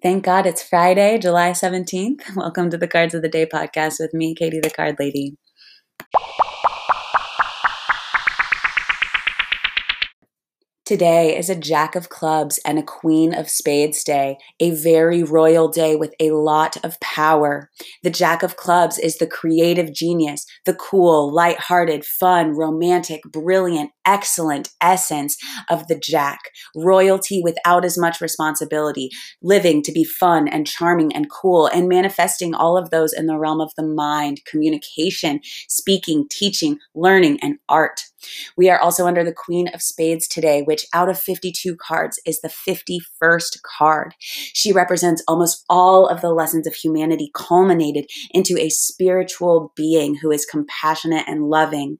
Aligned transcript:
Thank 0.00 0.24
God 0.24 0.46
it's 0.46 0.62
Friday, 0.62 1.18
July 1.18 1.50
17th. 1.50 2.20
Welcome 2.36 2.70
to 2.70 2.78
the 2.78 2.86
Cards 2.86 3.14
of 3.14 3.22
the 3.22 3.28
Day 3.28 3.46
podcast 3.46 3.98
with 3.98 4.14
me, 4.14 4.32
Katie 4.32 4.60
the 4.60 4.70
Card 4.70 4.94
Lady. 5.00 5.36
Today 10.88 11.36
is 11.36 11.50
a 11.50 11.54
Jack 11.54 11.96
of 11.96 12.08
Clubs 12.08 12.58
and 12.64 12.78
a 12.78 12.82
Queen 12.82 13.34
of 13.34 13.50
Spades 13.50 14.02
day, 14.02 14.38
a 14.58 14.70
very 14.70 15.22
royal 15.22 15.68
day 15.68 15.96
with 15.96 16.14
a 16.18 16.30
lot 16.30 16.82
of 16.82 16.98
power. 17.00 17.68
The 18.02 18.08
Jack 18.08 18.42
of 18.42 18.56
Clubs 18.56 18.96
is 18.98 19.18
the 19.18 19.26
creative 19.26 19.92
genius, 19.92 20.46
the 20.64 20.72
cool, 20.72 21.30
light-hearted, 21.30 22.06
fun, 22.06 22.56
romantic, 22.56 23.20
brilliant, 23.24 23.90
excellent 24.06 24.70
essence 24.80 25.36
of 25.68 25.88
the 25.88 25.98
Jack. 25.98 26.38
Royalty 26.74 27.42
without 27.44 27.84
as 27.84 27.98
much 27.98 28.22
responsibility, 28.22 29.10
living 29.42 29.82
to 29.82 29.92
be 29.92 30.04
fun 30.04 30.48
and 30.48 30.66
charming 30.66 31.14
and 31.14 31.30
cool, 31.30 31.66
and 31.66 31.90
manifesting 31.90 32.54
all 32.54 32.78
of 32.78 32.88
those 32.88 33.12
in 33.12 33.26
the 33.26 33.36
realm 33.36 33.60
of 33.60 33.74
the 33.76 33.86
mind, 33.86 34.40
communication, 34.46 35.40
speaking, 35.68 36.26
teaching, 36.30 36.78
learning, 36.94 37.38
and 37.42 37.58
art. 37.68 38.04
We 38.56 38.68
are 38.70 38.78
also 38.78 39.06
under 39.06 39.24
the 39.24 39.32
Queen 39.32 39.68
of 39.68 39.82
Spades 39.82 40.26
today, 40.26 40.62
which 40.62 40.86
out 40.92 41.08
of 41.08 41.18
52 41.18 41.76
cards 41.76 42.20
is 42.26 42.40
the 42.40 42.48
51st 42.48 43.62
card. 43.62 44.14
She 44.18 44.72
represents 44.72 45.22
almost 45.28 45.64
all 45.68 46.06
of 46.06 46.20
the 46.20 46.32
lessons 46.32 46.66
of 46.66 46.74
humanity 46.74 47.30
culminated 47.34 48.06
into 48.32 48.58
a 48.58 48.68
spiritual 48.68 49.72
being 49.76 50.16
who 50.16 50.30
is 50.30 50.44
compassionate 50.44 51.24
and 51.28 51.48
loving. 51.48 51.98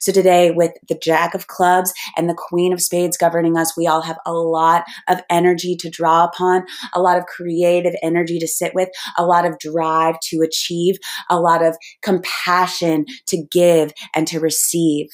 So 0.00 0.12
today, 0.12 0.50
with 0.50 0.72
the 0.88 0.98
Jack 1.00 1.34
of 1.34 1.46
Clubs 1.46 1.92
and 2.16 2.28
the 2.28 2.34
Queen 2.34 2.72
of 2.72 2.82
Spades 2.82 3.16
governing 3.16 3.56
us, 3.56 3.76
we 3.76 3.86
all 3.86 4.02
have 4.02 4.18
a 4.26 4.32
lot 4.32 4.84
of 5.08 5.20
energy 5.30 5.76
to 5.76 5.90
draw 5.90 6.24
upon, 6.24 6.64
a 6.92 7.00
lot 7.00 7.18
of 7.18 7.26
creative 7.26 7.94
energy 8.02 8.38
to 8.38 8.48
sit 8.48 8.74
with, 8.74 8.88
a 9.16 9.24
lot 9.24 9.46
of 9.46 9.58
drive 9.58 10.18
to 10.20 10.40
achieve, 10.40 10.96
a 11.28 11.38
lot 11.38 11.64
of 11.64 11.76
compassion 12.02 13.04
to 13.26 13.42
give 13.50 13.92
and 14.14 14.26
to 14.26 14.40
receive. 14.40 15.08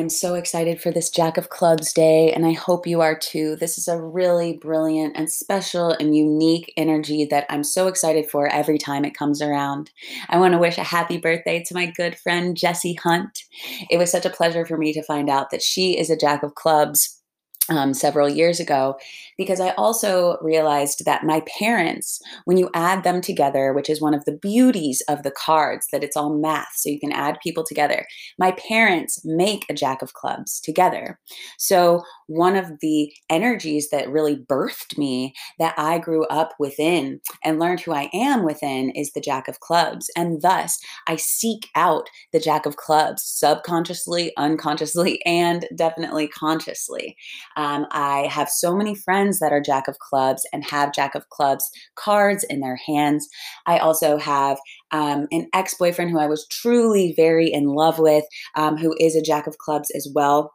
Am 0.00 0.08
so 0.08 0.34
excited 0.34 0.80
for 0.80 0.90
this 0.90 1.10
Jack 1.10 1.36
of 1.36 1.50
Clubs 1.50 1.92
day, 1.92 2.32
and 2.32 2.44
I 2.44 2.52
hope 2.52 2.86
you 2.86 3.00
are 3.00 3.16
too. 3.16 3.56
This 3.56 3.78
is 3.78 3.86
a 3.86 4.00
really 4.00 4.54
brilliant 4.54 5.16
and 5.16 5.30
special 5.30 5.92
and 5.92 6.16
unique 6.16 6.72
energy 6.76 7.26
that 7.26 7.46
I'm 7.48 7.62
so 7.62 7.86
excited 7.86 8.28
for 8.28 8.48
every 8.48 8.78
time 8.78 9.04
it 9.04 9.16
comes 9.16 9.40
around. 9.40 9.90
I 10.28 10.38
want 10.38 10.52
to 10.52 10.58
wish 10.58 10.78
a 10.78 10.82
happy 10.82 11.18
birthday 11.18 11.62
to 11.64 11.74
my 11.74 11.86
good 11.86 12.18
friend 12.18 12.56
Jessie 12.56 12.94
Hunt. 12.94 13.44
It 13.90 13.98
was 13.98 14.10
such 14.10 14.24
a 14.24 14.30
pleasure 14.30 14.64
for 14.64 14.76
me 14.76 14.92
to 14.94 15.02
find 15.02 15.28
out 15.28 15.50
that 15.50 15.62
she 15.62 15.98
is 15.98 16.10
a 16.10 16.16
Jack 16.16 16.42
of 16.42 16.54
Clubs 16.54 17.20
um, 17.68 17.94
several 17.94 18.28
years 18.28 18.58
ago 18.58 18.98
because 19.40 19.58
I 19.58 19.70
also 19.70 20.36
realized 20.42 21.06
that 21.06 21.24
my 21.24 21.42
parents, 21.58 22.20
when 22.44 22.58
you 22.58 22.68
add 22.74 23.04
them 23.04 23.22
together, 23.22 23.72
which 23.72 23.88
is 23.88 23.98
one 23.98 24.12
of 24.12 24.22
the 24.26 24.36
beauties 24.36 25.02
of 25.08 25.22
the 25.22 25.30
cards, 25.30 25.86
that 25.92 26.04
it's 26.04 26.14
all 26.14 26.36
math, 26.36 26.68
so 26.76 26.90
you 26.90 27.00
can 27.00 27.10
add 27.10 27.38
people 27.42 27.64
together. 27.64 28.04
My 28.38 28.52
parents 28.68 29.22
make 29.24 29.64
a 29.70 29.74
jack 29.74 30.02
of 30.02 30.12
clubs 30.12 30.60
together. 30.60 31.18
So, 31.58 32.02
one 32.26 32.54
of 32.54 32.70
the 32.80 33.10
energies 33.30 33.88
that 33.90 34.10
really 34.10 34.36
birthed 34.36 34.98
me 34.98 35.32
that 35.58 35.74
I 35.76 35.98
grew 35.98 36.26
up 36.26 36.50
within 36.60 37.20
and 37.42 37.58
learned 37.58 37.80
who 37.80 37.92
I 37.92 38.10
am 38.12 38.44
within 38.44 38.90
is 38.90 39.10
the 39.12 39.20
jack 39.22 39.48
of 39.48 39.60
clubs. 39.60 40.10
And 40.16 40.42
thus, 40.42 40.78
I 41.08 41.16
seek 41.16 41.68
out 41.74 42.08
the 42.32 42.38
jack 42.38 42.66
of 42.66 42.76
clubs 42.76 43.24
subconsciously, 43.24 44.32
unconsciously, 44.36 45.24
and 45.24 45.66
definitely 45.74 46.28
consciously. 46.28 47.16
Um, 47.56 47.86
I 47.90 48.28
have 48.30 48.48
so 48.50 48.76
many 48.76 48.94
friends 48.94 49.29
that 49.38 49.52
are 49.52 49.60
Jack 49.60 49.88
of 49.88 49.98
Clubs 49.98 50.46
and 50.52 50.64
have 50.64 50.92
Jack 50.92 51.14
of 51.14 51.28
Clubs 51.30 51.70
cards 51.94 52.44
in 52.44 52.60
their 52.60 52.76
hands. 52.76 53.28
I 53.66 53.78
also 53.78 54.16
have 54.16 54.58
um, 54.90 55.26
an 55.30 55.48
ex 55.54 55.74
boyfriend 55.74 56.10
who 56.10 56.18
I 56.18 56.26
was 56.26 56.46
truly 56.48 57.14
very 57.16 57.50
in 57.50 57.66
love 57.68 57.98
with, 57.98 58.24
um, 58.56 58.76
who 58.76 58.94
is 58.98 59.14
a 59.14 59.22
Jack 59.22 59.46
of 59.46 59.58
Clubs 59.58 59.90
as 59.90 60.08
well. 60.14 60.52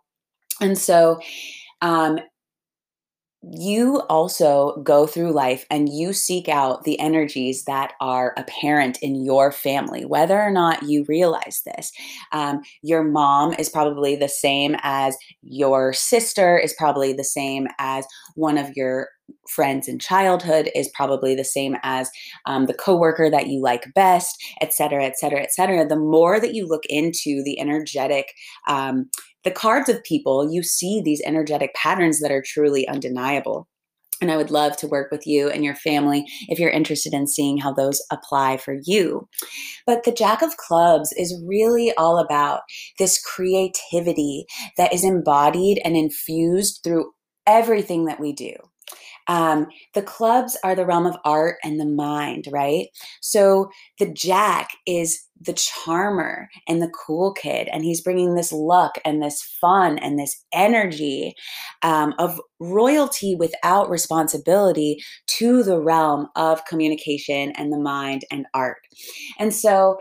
And 0.62 0.78
so, 0.78 1.20
um, 1.82 2.20
you 3.52 4.02
also 4.10 4.82
go 4.82 5.06
through 5.06 5.32
life 5.32 5.66
and 5.70 5.90
you 5.90 6.14
seek 6.14 6.50
out 6.50 6.84
the 6.84 7.00
energies 7.00 7.66
that 7.66 7.94
are 8.02 8.34
apparent 8.38 8.98
in 9.02 9.24
your 9.24 9.52
family, 9.52 10.06
whether 10.06 10.42
or 10.42 10.52
not 10.52 10.84
you 10.84 11.06
realize 11.08 11.62
this. 11.66 11.92
Um, 12.32 12.62
your 12.82 13.04
mom 13.04 13.54
is 13.54 13.70
probably 13.70 14.16
the 14.16 14.30
same 14.30 14.76
as 14.82 15.16
your 15.44 15.94
sister, 15.94 16.58
is 16.58 16.74
probably 16.74 17.14
the 17.14 17.24
same 17.24 17.68
as 17.78 18.06
one 18.36 18.58
of 18.58 18.76
your 18.76 19.10
friends 19.50 19.88
in 19.88 20.00
childhood 20.00 20.70
is 20.76 20.90
probably 20.94 21.36
the 21.36 21.44
same 21.44 21.76
as 21.84 22.10
um, 22.46 22.68
the 22.68 22.74
coworker 22.74 23.30
that 23.30 23.48
you 23.48 23.60
like 23.60 23.92
best 23.96 24.36
et 24.62 24.72
cetera 24.72 25.04
et 25.04 25.18
cetera 25.18 25.42
et 25.42 25.52
cetera 25.52 25.84
the 25.84 25.96
more 25.96 26.40
that 26.40 26.54
you 26.54 26.68
look 26.68 26.84
into 26.90 27.42
the 27.44 27.60
energetic 27.60 28.34
um, 28.68 29.10
the 29.46 29.52
cards 29.52 29.88
of 29.88 30.04
people, 30.04 30.52
you 30.52 30.64
see 30.64 31.02
these 31.02 31.22
energetic 31.24 31.74
patterns 31.76 32.20
that 32.20 32.32
are 32.32 32.44
truly 32.46 32.88
undeniable. 32.88 33.68
And 34.22 34.32
I 34.32 34.38
would 34.38 34.50
love 34.50 34.76
to 34.78 34.88
work 34.88 35.12
with 35.12 35.28
you 35.28 35.50
and 35.50 35.64
your 35.64 35.76
family 35.76 36.26
if 36.48 36.58
you're 36.58 36.70
interested 36.70 37.14
in 37.14 37.28
seeing 37.28 37.58
how 37.58 37.74
those 37.74 38.02
apply 38.12 38.58
for 38.58 38.78
you. 38.84 39.28
But 39.86 40.04
the 40.04 40.12
Jack 40.12 40.42
of 40.42 40.58
Clubs 40.58 41.14
is 41.14 41.42
really 41.46 41.94
all 41.98 42.18
about 42.18 42.62
this 42.98 43.22
creativity 43.22 44.46
that 44.78 44.94
is 44.94 45.04
embodied 45.04 45.80
and 45.84 45.96
infused 45.96 46.80
through 46.84 47.12
everything 47.46 48.06
that 48.06 48.20
we 48.20 48.34
do. 48.34 48.56
Um, 49.28 49.68
the 49.94 50.02
clubs 50.02 50.58
are 50.64 50.76
the 50.76 50.86
realm 50.86 51.06
of 51.06 51.18
art 51.26 51.58
and 51.64 51.80
the 51.80 51.86
mind, 51.86 52.46
right? 52.52 52.88
So 53.22 53.70
the 54.00 54.12
Jack 54.12 54.72
is 54.86 55.24
the 55.40 55.54
charmer 55.54 56.48
and 56.68 56.82
the 56.82 56.90
cool 56.90 57.34
kid, 57.34 57.68
and 57.72 57.84
he's 57.84 58.02
bringing 58.02 58.36
this 58.36 58.52
luck 58.52 58.98
and 59.04 59.22
this 59.22 59.42
fun 59.60 59.98
and 60.00 60.18
this 60.18 60.44
energy 60.54 61.36
um, 61.84 62.14
of 62.20 62.40
royalty 62.60 63.36
without 63.36 63.90
responsibility 63.90 64.98
to 65.28 65.64
the 65.64 65.80
realm 65.80 66.28
of 66.36 66.66
communication 66.66 67.52
and 67.58 67.72
the 67.72 67.80
mind 67.80 68.24
and 68.32 68.46
art. 68.54 68.78
And 69.40 69.54
so 69.54 69.98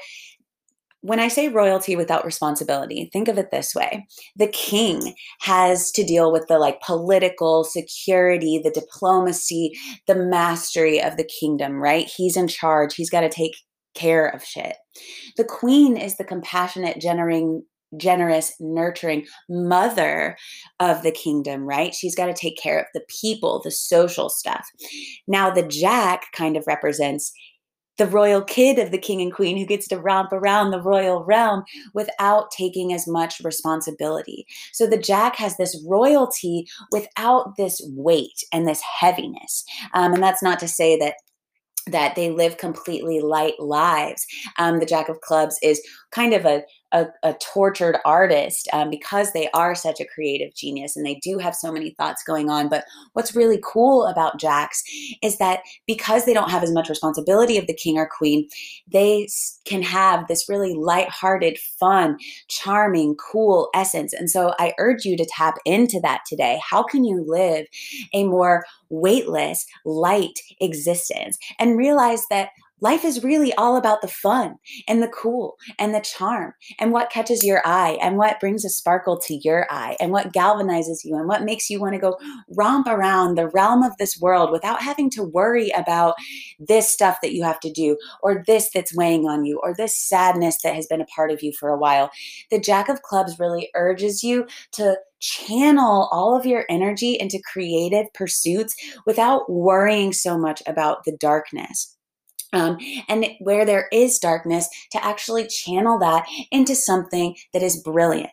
when 1.05 1.21
I 1.21 1.29
say 1.29 1.49
royalty 1.49 1.97
without 1.97 2.25
responsibility, 2.25 3.11
think 3.13 3.29
of 3.29 3.37
it 3.37 3.51
this 3.51 3.75
way. 3.75 4.07
The 4.37 4.47
king 4.47 5.15
has 5.41 5.91
to 5.93 6.03
deal 6.03 6.33
with 6.33 6.47
the 6.49 6.59
like 6.59 6.81
political 6.81 7.63
security, 7.63 8.59
the 8.59 8.71
diplomacy, 8.71 9.73
the 10.07 10.15
mastery 10.15 11.03
of 11.03 11.19
the 11.19 11.29
kingdom, 11.39 11.75
right? 11.75 12.07
He's 12.07 12.39
in 12.39 12.49
charge. 12.49 12.95
He's 12.95 13.11
got 13.11 13.21
to 13.21 13.29
take 13.29 13.55
care 13.95 14.27
of 14.29 14.43
shit. 14.43 14.77
The 15.37 15.45
queen 15.45 15.99
is 15.99 16.17
the 16.17 16.25
compassionate, 16.25 17.03
generating, 17.03 17.65
generous, 17.99 18.55
nurturing 18.59 19.27
mother 19.47 20.39
of 20.81 21.03
the 21.03 21.13
kingdom, 21.13 21.65
right? 21.65 21.95
She's 21.95 22.15
got 22.15 22.27
to 22.27 22.33
take 22.35 22.57
care 22.57 22.81
of 22.81 22.87
the 22.95 23.05
people, 23.21 23.61
the 23.63 23.71
social 23.71 24.31
stuff. 24.31 24.67
Now, 25.29 25.51
the 25.51 25.69
jack 25.69 26.29
kind 26.33 26.57
of 26.57 26.65
represents 26.67 27.31
the 27.97 28.07
royal 28.07 28.43
kid 28.43 28.79
of 28.79 28.91
the 28.91 28.99
king 28.99 29.21
and 29.21 29.33
queen 29.33 29.57
who 29.57 29.67
gets 29.67 29.87
to 29.89 29.99
romp 29.99 30.33
around 30.33 30.71
the 30.71 30.81
royal 30.81 31.25
realm 31.25 31.65
without 31.93 32.51
taking 32.51 32.93
as 32.93 33.07
much 33.07 33.41
responsibility. 33.41 34.47
So 34.73 34.87
the 34.87 34.99
Jack 34.99 35.37
has 35.37 35.57
this 35.57 35.81
royalty 35.87 36.67
without 36.91 37.57
this 37.57 37.81
weight 37.95 38.45
and 38.53 38.67
this 38.67 38.81
heaviness. 38.81 39.65
Um, 39.93 40.15
and 40.15 40.23
that's 40.23 40.43
not 40.43 40.59
to 40.61 40.69
say 40.69 40.99
that 40.99 41.15
that 41.87 42.15
they 42.15 42.31
live 42.31 42.57
completely 42.57 43.21
light 43.21 43.61
lives. 43.61 44.27
Um, 44.59 44.81
the 44.81 44.87
Jack 44.87 45.11
of 45.11 45.21
Clubs 45.21 45.59
is 45.63 45.87
kind 46.13 46.33
of 46.33 46.47
a, 46.47 46.63
a, 46.95 47.09
a 47.25 47.35
tortured 47.35 47.99
artist 48.05 48.69
um, 48.73 48.89
because 48.89 49.33
they 49.33 49.51
are 49.51 49.75
such 49.75 50.01
a 50.01 50.07
creative 50.07 50.55
genius 50.55 50.97
and 50.97 51.05
they 51.05 51.17
do 51.17 51.39
have 51.39 51.55
so 51.55 51.71
many 51.71 51.91
thoughts 51.91 52.23
going 52.23 52.49
on. 52.49 52.69
But 52.69 52.85
what's 53.13 53.35
really 53.35 53.61
cool 53.63 54.07
about 54.07 54.39
Jacks 54.39 54.83
is 55.21 55.37
that 55.39 55.61
because 55.87 56.25
they 56.25 56.33
don't 56.33 56.51
have 56.51 56.63
as 56.63 56.73
much 56.73 56.89
responsibility 56.89 57.59
of 57.59 57.67
the 57.67 57.75
king 57.75 57.99
or 57.99 58.09
queen, 58.09 58.49
they 58.87 59.29
can 59.65 59.83
have 59.83 60.29
this 60.29 60.49
really 60.49 60.73
light-hearted, 60.75 61.59
fun, 61.59 62.17
charming, 62.49 63.17
cool 63.17 63.69
essence. 63.75 64.13
And 64.13 64.31
so 64.31 64.55
I 64.61 64.73
urge 64.79 65.05
you 65.05 65.17
to 65.17 65.27
tap 65.29 65.57
into 65.65 66.01
that 66.01 66.21
today. 66.29 66.61
How 66.63 66.85
can 66.85 67.05
you 67.05 67.25
live 67.27 67.67
a 68.13 68.25
more 68.25 68.65
weightless, 68.89 69.67
light 69.85 70.39
existence 70.61 71.37
and 71.59 71.77
realize 71.77 72.23
that 72.31 72.51
life 72.81 73.05
is 73.05 73.25
really 73.25 73.53
all 73.55 73.77
about 73.77 74.03
the 74.03 74.09
fun 74.09 74.57
and 74.89 75.03
the 75.03 75.09
cool 75.09 75.57
and 75.79 75.95
the 75.95 76.01
charm 76.01 76.53
and 76.79 76.93
what 76.93 77.11
catches 77.11 77.45
your 77.45 77.63
eye 77.65 77.97
and 78.01 78.17
what 78.17 78.41
brings 78.41 78.65
a 78.65 78.69
sparkle 78.69 79.19
to 79.19 79.39
your 79.43 79.67
eye 79.71 79.97
and 80.01 80.11
what 80.11 80.33
galvanizes 80.33 80.99
you 81.05 81.17
and 81.17 81.29
what 81.29 81.45
makes 81.45 81.71
you 81.71 81.81
want 81.81 81.95
to 81.95 82.01
go 82.01 82.19
romp 82.57 82.87
around 82.87 83.37
the 83.37 83.49
realm 83.49 83.83
of 83.83 83.97
this 83.99 84.19
world 84.21 84.51
without 84.51 84.83
having 84.83 85.09
to 85.09 85.23
worry 85.23 85.71
about 85.71 86.15
this 86.59 86.91
stuff 86.91 87.19
that 87.23 87.33
you 87.33 87.43
have 87.43 87.61
to 87.61 87.73
do 87.73 87.97
or 88.23 88.43
this 88.47 88.69
that's 88.75 88.95
weighing 88.95 89.27
on 89.27 89.45
you 89.45 89.61
or 89.63 89.75
this 89.75 89.97
sadness 89.97 90.59
that 90.63 90.75
has 90.75 90.87
been 90.87 91.01
a 91.01 91.07
part 91.07 91.31
of 91.31 91.43
you 91.43 91.53
for 91.59 91.69
a 91.69 91.79
while. 91.79 92.11
The 92.51 92.61
Jack 92.61 92.89
of 92.89 93.03
Clubs 93.03 93.39
really 93.39 93.71
urges 93.75 94.23
you 94.23 94.47
to 94.73 94.99
channel 95.21 96.09
all 96.13 96.37
of 96.37 96.45
your 96.45 96.67
energy 96.69 97.17
into 97.19 97.41
creative 97.51 98.13
pursuits 98.13 98.77
without 99.07 99.51
worrying 99.51 100.13
so 100.13 100.37
much 100.37 100.63
about 100.67 101.05
the 101.05 101.17
darkness. 101.19 101.94
Um, 102.55 102.79
and 103.09 103.27
where 103.41 103.67
there 103.67 103.89
is 103.93 104.19
darkness, 104.19 104.69
to 104.93 105.05
actually 105.05 105.47
channel 105.47 105.99
that 105.99 106.27
into 106.51 106.75
something 106.75 107.37
that 107.53 107.63
is 107.63 107.83
brilliant. 107.83 108.31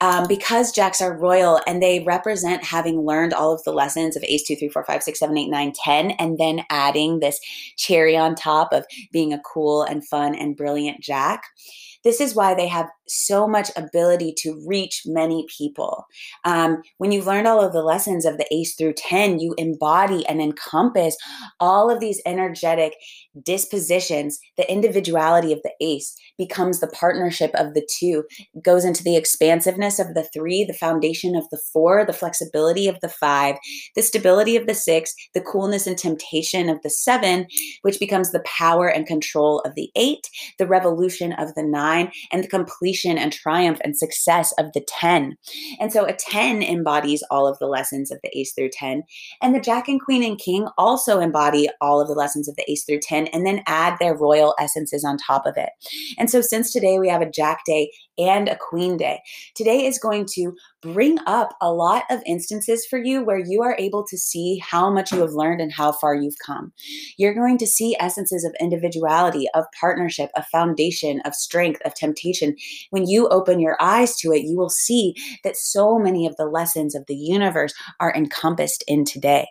Um, 0.00 0.26
because 0.28 0.72
Jacks 0.72 1.00
are 1.00 1.16
royal 1.16 1.60
and 1.66 1.82
they 1.82 2.02
represent 2.04 2.64
having 2.64 3.00
learned 3.00 3.32
all 3.32 3.52
of 3.52 3.62
the 3.64 3.72
lessons 3.72 4.16
of 4.16 4.24
Ace 4.24 4.46
2, 4.46 4.56
3, 4.56 4.68
4, 4.68 4.84
5, 4.84 5.02
6, 5.02 5.18
7, 5.18 5.38
8, 5.38 5.48
9, 5.48 5.72
10, 5.72 6.10
and 6.12 6.38
then 6.38 6.64
adding 6.70 7.20
this 7.20 7.40
cherry 7.76 8.16
on 8.16 8.34
top 8.34 8.72
of 8.72 8.84
being 9.12 9.32
a 9.32 9.40
cool 9.40 9.82
and 9.82 10.06
fun 10.06 10.34
and 10.34 10.56
brilliant 10.56 11.00
Jack. 11.00 11.44
This 12.02 12.20
is 12.20 12.34
why 12.34 12.54
they 12.54 12.68
have 12.68 12.90
so 13.06 13.46
much 13.46 13.70
ability 13.76 14.34
to 14.38 14.62
reach 14.66 15.02
many 15.06 15.46
people. 15.56 16.06
Um, 16.44 16.82
when 16.98 17.12
you've 17.12 17.26
learned 17.26 17.46
all 17.46 17.60
of 17.60 17.72
the 17.72 17.82
lessons 17.82 18.24
of 18.24 18.38
the 18.38 18.46
ACE 18.52 18.74
through 18.74 18.94
10, 18.94 19.38
you 19.38 19.54
embody 19.58 20.26
and 20.26 20.40
encompass 20.40 21.16
all 21.60 21.90
of 21.90 22.00
these 22.00 22.20
energetic 22.26 22.94
dispositions. 23.42 24.38
The 24.56 24.70
individuality 24.70 25.52
of 25.52 25.60
the 25.62 25.72
ACE 25.80 26.14
becomes 26.38 26.80
the 26.80 26.88
partnership 26.88 27.50
of 27.54 27.74
the 27.74 27.86
two, 27.98 28.24
goes 28.62 28.84
into 28.84 29.02
the 29.02 29.16
expansiveness 29.16 29.98
of 29.98 30.14
the 30.14 30.24
three, 30.32 30.64
the 30.64 30.72
foundation 30.72 31.36
of 31.36 31.48
the 31.50 31.60
four, 31.72 32.04
the 32.04 32.12
flexibility 32.12 32.88
of 32.88 33.00
the 33.00 33.08
five, 33.08 33.56
the 33.94 34.02
stability 34.02 34.56
of 34.56 34.66
the 34.66 34.74
six, 34.74 35.14
the 35.34 35.40
coolness 35.40 35.86
and 35.86 35.98
temptation 35.98 36.68
of 36.68 36.80
the 36.82 36.90
seven, 36.90 37.46
which 37.82 38.00
becomes 38.00 38.32
the 38.32 38.44
power 38.46 38.88
and 38.88 39.06
control 39.06 39.60
of 39.60 39.74
the 39.74 39.90
eight, 39.96 40.28
the 40.58 40.66
revolution 40.66 41.32
of 41.34 41.54
the 41.54 41.62
nine, 41.62 42.10
and 42.32 42.42
the 42.42 42.48
completion 42.48 42.93
and 43.18 43.32
triumph 43.32 43.80
and 43.84 43.96
success 43.96 44.52
of 44.58 44.66
the 44.74 44.84
10. 44.86 45.36
And 45.80 45.92
so 45.92 46.04
a 46.04 46.12
10 46.12 46.62
embodies 46.62 47.22
all 47.30 47.46
of 47.46 47.58
the 47.58 47.66
lessons 47.66 48.10
of 48.10 48.18
the 48.22 48.36
ace 48.38 48.52
through 48.52 48.70
10. 48.72 49.02
And 49.42 49.54
the 49.54 49.60
jack 49.60 49.88
and 49.88 50.00
queen 50.00 50.22
and 50.22 50.38
king 50.38 50.68
also 50.78 51.20
embody 51.20 51.68
all 51.80 52.00
of 52.00 52.08
the 52.08 52.14
lessons 52.14 52.48
of 52.48 52.56
the 52.56 52.70
ace 52.70 52.84
through 52.84 53.00
10 53.00 53.28
and 53.28 53.46
then 53.46 53.62
add 53.66 53.96
their 53.98 54.16
royal 54.16 54.54
essences 54.58 55.04
on 55.04 55.16
top 55.16 55.46
of 55.46 55.56
it. 55.56 55.70
And 56.18 56.30
so 56.30 56.40
since 56.40 56.72
today 56.72 56.98
we 56.98 57.08
have 57.08 57.22
a 57.22 57.30
jack 57.30 57.60
day 57.66 57.90
and 58.18 58.48
a 58.48 58.56
queen 58.56 58.96
day, 58.96 59.20
today 59.54 59.84
is 59.84 59.98
going 59.98 60.26
to 60.34 60.54
bring 60.82 61.18
up 61.26 61.54
a 61.60 61.72
lot 61.72 62.04
of 62.10 62.22
instances 62.26 62.86
for 62.86 62.98
you 62.98 63.24
where 63.24 63.38
you 63.38 63.62
are 63.62 63.76
able 63.78 64.04
to 64.06 64.18
see 64.18 64.58
how 64.58 64.90
much 64.90 65.12
you 65.12 65.20
have 65.20 65.32
learned 65.32 65.60
and 65.60 65.72
how 65.72 65.92
far 65.92 66.14
you've 66.14 66.38
come. 66.44 66.72
You're 67.16 67.34
going 67.34 67.58
to 67.58 67.66
see 67.66 67.96
essences 67.98 68.44
of 68.44 68.54
individuality, 68.60 69.46
of 69.54 69.64
partnership, 69.78 70.30
of 70.36 70.46
foundation, 70.46 71.20
of 71.24 71.34
strength, 71.34 71.80
of 71.84 71.94
temptation. 71.94 72.56
When 72.90 73.06
you 73.08 73.28
open 73.28 73.60
your 73.60 73.76
eyes 73.80 74.16
to 74.16 74.32
it, 74.32 74.42
you 74.42 74.56
will 74.56 74.70
see 74.70 75.14
that 75.42 75.56
so 75.56 75.98
many 75.98 76.26
of 76.26 76.36
the 76.36 76.46
lessons 76.46 76.94
of 76.94 77.06
the 77.06 77.16
universe 77.16 77.74
are 78.00 78.14
encompassed 78.14 78.84
in 78.86 79.04
today. 79.04 79.46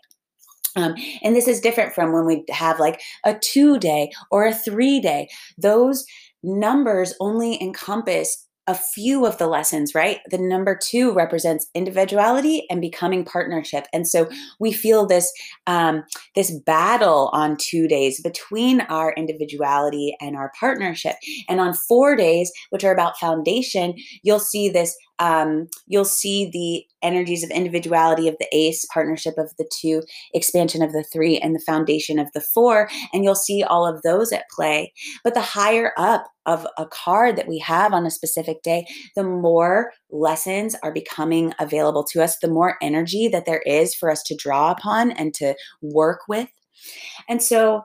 Um, 0.76 0.96
and 1.22 1.36
this 1.36 1.48
is 1.48 1.60
different 1.60 1.94
from 1.94 2.14
when 2.14 2.26
we 2.26 2.46
have 2.50 2.80
like 2.80 3.00
a 3.24 3.36
two 3.38 3.78
day 3.78 4.12
or 4.32 4.46
a 4.46 4.54
three 4.54 5.00
day. 5.00 5.30
Those 5.58 6.06
numbers 6.44 7.14
only 7.20 7.62
encompass 7.62 8.43
a 8.68 8.76
few 8.76 9.26
of 9.26 9.38
the 9.38 9.48
lessons, 9.48 9.94
right? 9.94 10.20
The 10.30 10.38
number 10.38 10.78
two 10.82 11.14
represents 11.14 11.68
individuality 11.74 12.66
and 12.70 12.80
becoming 12.80 13.26
partnership, 13.26 13.88
and 13.94 14.08
so 14.08 14.30
we 14.60 14.72
feel 14.72 15.06
this 15.06 15.32
um, 15.68 16.04
this 16.36 16.52
battle 16.66 17.30
on 17.34 17.58
two 17.58 17.88
days 17.88 18.22
between 18.22 18.82
our 18.82 19.14
individuality 19.14 20.16
and 20.22 20.36
our 20.36 20.52
partnership. 20.60 21.16
And 21.50 21.60
on 21.60 21.74
four 21.74 22.16
days, 22.16 22.52
which 22.70 22.84
are 22.84 22.94
about 22.94 23.18
foundation, 23.18 23.96
you'll 24.24 24.40
see 24.40 24.70
this 24.70 24.96
um, 25.20 25.68
you'll 25.88 26.06
see 26.06 26.50
the 26.52 26.86
energies 27.06 27.44
of 27.44 27.50
individuality 27.52 28.28
of 28.28 28.36
the 28.40 28.48
ace, 28.52 28.86
partnership 28.94 29.36
of 29.38 29.52
the 29.58 29.70
two, 29.80 30.02
expansion 30.34 30.82
of 30.82 30.92
the 30.92 31.04
three, 31.12 31.38
and 31.38 31.56
the 31.56 31.64
foundation 31.66 32.20
of 32.20 32.28
the 32.34 32.42
four. 32.42 32.90
And 33.14 33.24
you'll 33.24 33.36
see 33.36 33.64
all 33.64 33.86
of 33.86 34.02
those 34.02 34.32
at 34.32 34.50
play. 34.50 34.94
But 35.24 35.34
the 35.34 35.42
higher 35.42 35.94
up 35.98 36.26
of 36.46 36.68
a 36.78 36.86
card 36.86 37.36
that 37.38 37.48
we 37.48 37.60
have 37.60 37.94
on 37.94 38.06
a 38.06 38.12
specific 38.12 38.64
day, 38.64 38.86
the 39.16 39.24
more 39.24 39.92
lessons 40.12 40.76
are 40.84 40.94
becoming 40.94 41.54
available 41.60 42.04
to 42.06 42.22
us, 42.22 42.40
the 42.40 42.50
more 42.50 42.78
energy 42.82 43.28
that 43.30 43.46
there 43.46 43.62
is 43.66 43.96
for 43.96 44.10
us 44.12 44.24
to 44.24 44.36
draw 44.36 44.72
upon 44.72 45.12
and 45.12 45.34
to 45.36 45.56
work 45.82 46.22
with. 46.28 46.50
And 47.30 47.42
so 47.42 47.84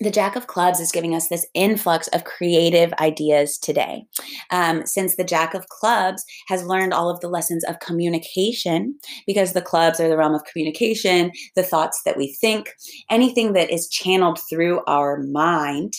the 0.00 0.10
Jack 0.10 0.36
of 0.36 0.46
Clubs 0.46 0.80
is 0.80 0.92
giving 0.92 1.14
us 1.14 1.28
this 1.28 1.46
influx 1.54 2.08
of 2.08 2.24
creative 2.24 2.92
ideas 2.94 3.58
today. 3.58 4.04
Um, 4.50 4.86
since 4.86 5.16
the 5.16 5.24
Jack 5.24 5.54
of 5.54 5.68
Clubs 5.68 6.24
has 6.48 6.64
learned 6.64 6.92
all 6.92 7.08
of 7.08 7.20
the 7.20 7.28
lessons 7.28 7.64
of 7.64 7.80
communication, 7.80 8.98
because 9.26 9.52
the 9.52 9.62
clubs 9.62 10.00
are 10.00 10.08
the 10.08 10.16
realm 10.16 10.34
of 10.34 10.44
communication, 10.44 11.32
the 11.54 11.62
thoughts 11.62 12.02
that 12.04 12.16
we 12.16 12.34
think, 12.40 12.72
anything 13.10 13.52
that 13.54 13.70
is 13.70 13.88
channeled 13.88 14.38
through 14.50 14.82
our 14.86 15.22
mind, 15.22 15.94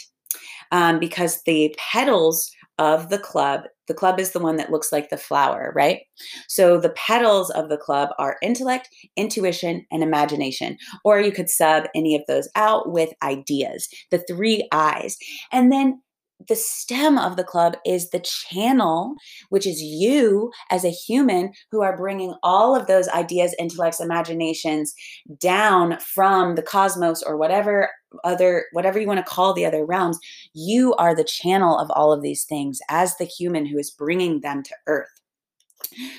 um, 0.72 1.00
because 1.00 1.42
the 1.44 1.74
petals 1.78 2.52
of 2.78 3.10
the 3.10 3.20
club 3.20 3.64
the 3.88 3.94
club 3.94 4.20
is 4.20 4.32
the 4.32 4.40
one 4.40 4.58
that 4.58 4.72
looks 4.72 4.92
like 4.92 5.10
the 5.10 5.18
flower, 5.18 5.72
right? 5.76 6.02
So 6.48 6.78
the 6.78 6.90
petals 6.90 7.50
of 7.52 7.70
the 7.70 7.78
club 7.78 8.10
are 8.20 8.38
intellect, 8.42 8.90
intuition, 9.16 9.86
and 9.92 10.04
imagination. 10.04 10.78
Or 11.04 11.20
you 11.20 11.32
could 11.32 11.50
sub 11.50 11.86
any 11.96 12.16
of 12.16 12.22
those 12.28 12.50
out 12.56 12.92
with 12.92 13.14
ideas, 13.24 13.88
the 14.12 14.20
three 14.20 14.68
eyes. 14.72 15.18
And 15.52 15.72
then 15.72 16.02
the 16.48 16.56
stem 16.56 17.18
of 17.18 17.36
the 17.36 17.44
club 17.44 17.76
is 17.86 18.10
the 18.10 18.20
channel, 18.20 19.16
which 19.50 19.66
is 19.66 19.82
you 19.82 20.52
as 20.70 20.86
a 20.86 20.90
human 20.90 21.52
who 21.72 21.82
are 21.82 21.98
bringing 21.98 22.34
all 22.44 22.76
of 22.76 22.88
those 22.88 23.08
ideas, 23.10 23.56
intellects, 23.58 24.00
imaginations 24.00 24.94
down 25.40 26.00
from 26.00 26.56
the 26.56 26.62
cosmos 26.62 27.24
or 27.24 27.38
whatever 27.38 27.90
other, 28.24 28.66
whatever 28.72 29.00
you 29.00 29.08
want 29.08 29.20
to 29.20 29.32
call 29.32 29.54
the 29.54 29.66
other 29.66 29.86
realms. 29.86 30.20
You 30.54 30.94
are 30.96 31.16
the 31.16 31.24
channel 31.24 31.78
of 31.78 31.90
all 31.92 32.12
of 32.12 32.22
these 32.22 32.46
things 32.46 32.80
as 32.90 33.18
the 33.18 33.26
human 33.26 33.66
who 33.66 33.78
is 33.78 33.92
bringing 33.92 34.42
them 34.42 34.64
to 34.64 34.76
earth. 34.86 35.17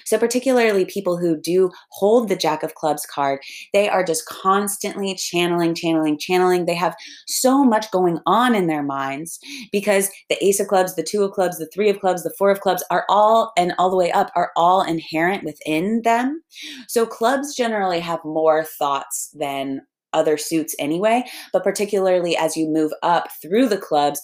So, 0.04 0.18
particularly 0.18 0.84
people 0.84 1.16
who 1.16 1.40
do 1.40 1.70
hold 1.90 2.28
the 2.28 2.36
Jack 2.36 2.62
of 2.62 2.74
Clubs 2.74 3.06
card, 3.06 3.40
they 3.72 3.88
are 3.88 4.04
just 4.04 4.26
constantly 4.26 5.14
channeling, 5.14 5.74
channeling, 5.74 6.18
channeling. 6.18 6.64
They 6.64 6.74
have 6.74 6.96
so 7.26 7.64
much 7.64 7.90
going 7.90 8.18
on 8.26 8.54
in 8.54 8.66
their 8.66 8.82
minds 8.82 9.38
because 9.70 10.10
the 10.28 10.42
Ace 10.44 10.60
of 10.60 10.68
Clubs, 10.68 10.96
the 10.96 11.02
Two 11.02 11.22
of 11.22 11.32
Clubs, 11.32 11.58
the 11.58 11.70
Three 11.72 11.90
of 11.90 12.00
Clubs, 12.00 12.22
the 12.22 12.34
Four 12.38 12.50
of 12.50 12.60
Clubs 12.60 12.82
are 12.90 13.04
all, 13.08 13.52
and 13.56 13.72
all 13.78 13.90
the 13.90 13.96
way 13.96 14.10
up, 14.12 14.30
are 14.34 14.52
all 14.56 14.82
inherent 14.82 15.44
within 15.44 16.02
them. 16.02 16.42
So, 16.88 17.06
clubs 17.06 17.54
generally 17.54 18.00
have 18.00 18.24
more 18.24 18.64
thoughts 18.64 19.30
than 19.34 19.82
other 20.14 20.38
suits 20.38 20.74
anyway, 20.78 21.24
but 21.52 21.62
particularly 21.62 22.36
as 22.36 22.56
you 22.56 22.66
move 22.66 22.92
up 23.02 23.28
through 23.42 23.68
the 23.68 23.76
clubs, 23.76 24.20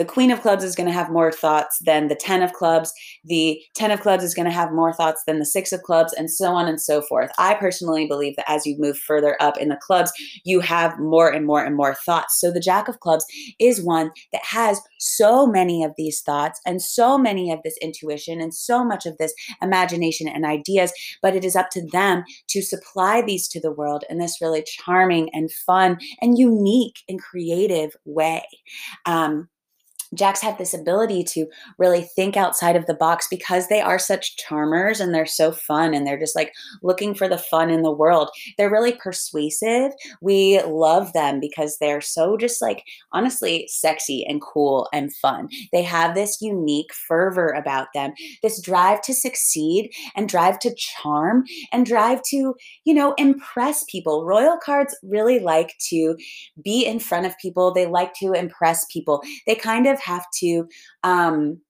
the 0.00 0.06
queen 0.06 0.30
of 0.30 0.40
clubs 0.40 0.64
is 0.64 0.74
going 0.74 0.86
to 0.86 0.94
have 0.94 1.10
more 1.10 1.30
thoughts 1.30 1.78
than 1.84 2.08
the 2.08 2.14
10 2.14 2.42
of 2.42 2.54
clubs. 2.54 2.90
The 3.26 3.60
10 3.74 3.90
of 3.90 4.00
clubs 4.00 4.24
is 4.24 4.32
going 4.32 4.46
to 4.46 4.50
have 4.50 4.72
more 4.72 4.94
thoughts 4.94 5.24
than 5.26 5.38
the 5.38 5.44
6 5.44 5.72
of 5.72 5.82
clubs 5.82 6.14
and 6.14 6.30
so 6.30 6.54
on 6.54 6.66
and 6.66 6.80
so 6.80 7.02
forth. 7.02 7.30
I 7.36 7.52
personally 7.52 8.06
believe 8.06 8.34
that 8.36 8.50
as 8.50 8.64
you 8.64 8.76
move 8.78 8.96
further 8.96 9.36
up 9.40 9.58
in 9.58 9.68
the 9.68 9.76
clubs 9.76 10.10
you 10.42 10.60
have 10.60 10.98
more 10.98 11.28
and 11.30 11.44
more 11.44 11.62
and 11.62 11.76
more 11.76 11.94
thoughts. 11.94 12.40
So 12.40 12.50
the 12.50 12.60
jack 12.60 12.88
of 12.88 13.00
clubs 13.00 13.26
is 13.58 13.82
one 13.82 14.10
that 14.32 14.42
has 14.42 14.80
so 14.98 15.46
many 15.46 15.84
of 15.84 15.92
these 15.98 16.22
thoughts 16.22 16.62
and 16.64 16.80
so 16.80 17.18
many 17.18 17.52
of 17.52 17.60
this 17.62 17.76
intuition 17.82 18.40
and 18.40 18.54
so 18.54 18.82
much 18.82 19.04
of 19.04 19.18
this 19.18 19.34
imagination 19.60 20.28
and 20.28 20.46
ideas 20.46 20.94
but 21.20 21.36
it 21.36 21.44
is 21.44 21.56
up 21.56 21.68
to 21.72 21.86
them 21.88 22.24
to 22.48 22.62
supply 22.62 23.20
these 23.20 23.46
to 23.48 23.60
the 23.60 23.72
world 23.72 24.04
in 24.08 24.16
this 24.16 24.40
really 24.40 24.64
charming 24.66 25.28
and 25.34 25.52
fun 25.52 25.98
and 26.22 26.38
unique 26.38 27.00
and 27.06 27.20
creative 27.20 27.94
way. 28.06 28.46
Um, 29.04 29.50
Jacks 30.14 30.40
have 30.40 30.58
this 30.58 30.74
ability 30.74 31.24
to 31.24 31.46
really 31.78 32.02
think 32.02 32.36
outside 32.36 32.76
of 32.76 32.86
the 32.86 32.94
box 32.94 33.26
because 33.30 33.68
they 33.68 33.80
are 33.80 33.98
such 33.98 34.36
charmers 34.36 35.00
and 35.00 35.14
they're 35.14 35.26
so 35.26 35.52
fun 35.52 35.94
and 35.94 36.06
they're 36.06 36.18
just 36.18 36.34
like 36.34 36.52
looking 36.82 37.14
for 37.14 37.28
the 37.28 37.38
fun 37.38 37.70
in 37.70 37.82
the 37.82 37.92
world. 37.92 38.30
They're 38.58 38.70
really 38.70 38.92
persuasive. 38.92 39.92
We 40.20 40.60
love 40.62 41.12
them 41.12 41.38
because 41.38 41.78
they're 41.78 42.00
so 42.00 42.36
just 42.36 42.60
like 42.60 42.84
honestly 43.12 43.68
sexy 43.68 44.24
and 44.28 44.40
cool 44.40 44.88
and 44.92 45.14
fun. 45.14 45.48
They 45.72 45.82
have 45.82 46.14
this 46.14 46.40
unique 46.40 46.92
fervor 46.92 47.48
about 47.48 47.88
them, 47.94 48.12
this 48.42 48.60
drive 48.60 49.02
to 49.02 49.14
succeed 49.14 49.90
and 50.16 50.28
drive 50.28 50.58
to 50.60 50.74
charm 50.76 51.44
and 51.72 51.86
drive 51.86 52.22
to, 52.30 52.54
you 52.84 52.94
know, 52.94 53.14
impress 53.16 53.84
people. 53.84 54.24
Royal 54.24 54.58
cards 54.58 54.96
really 55.02 55.38
like 55.38 55.76
to 55.90 56.16
be 56.62 56.84
in 56.84 56.98
front 56.98 57.26
of 57.26 57.38
people, 57.38 57.72
they 57.72 57.86
like 57.86 58.14
to 58.14 58.32
impress 58.32 58.84
people. 58.86 59.22
They 59.46 59.54
kind 59.54 59.86
have 60.00 60.24
to 60.40 60.66
um, 61.02 61.60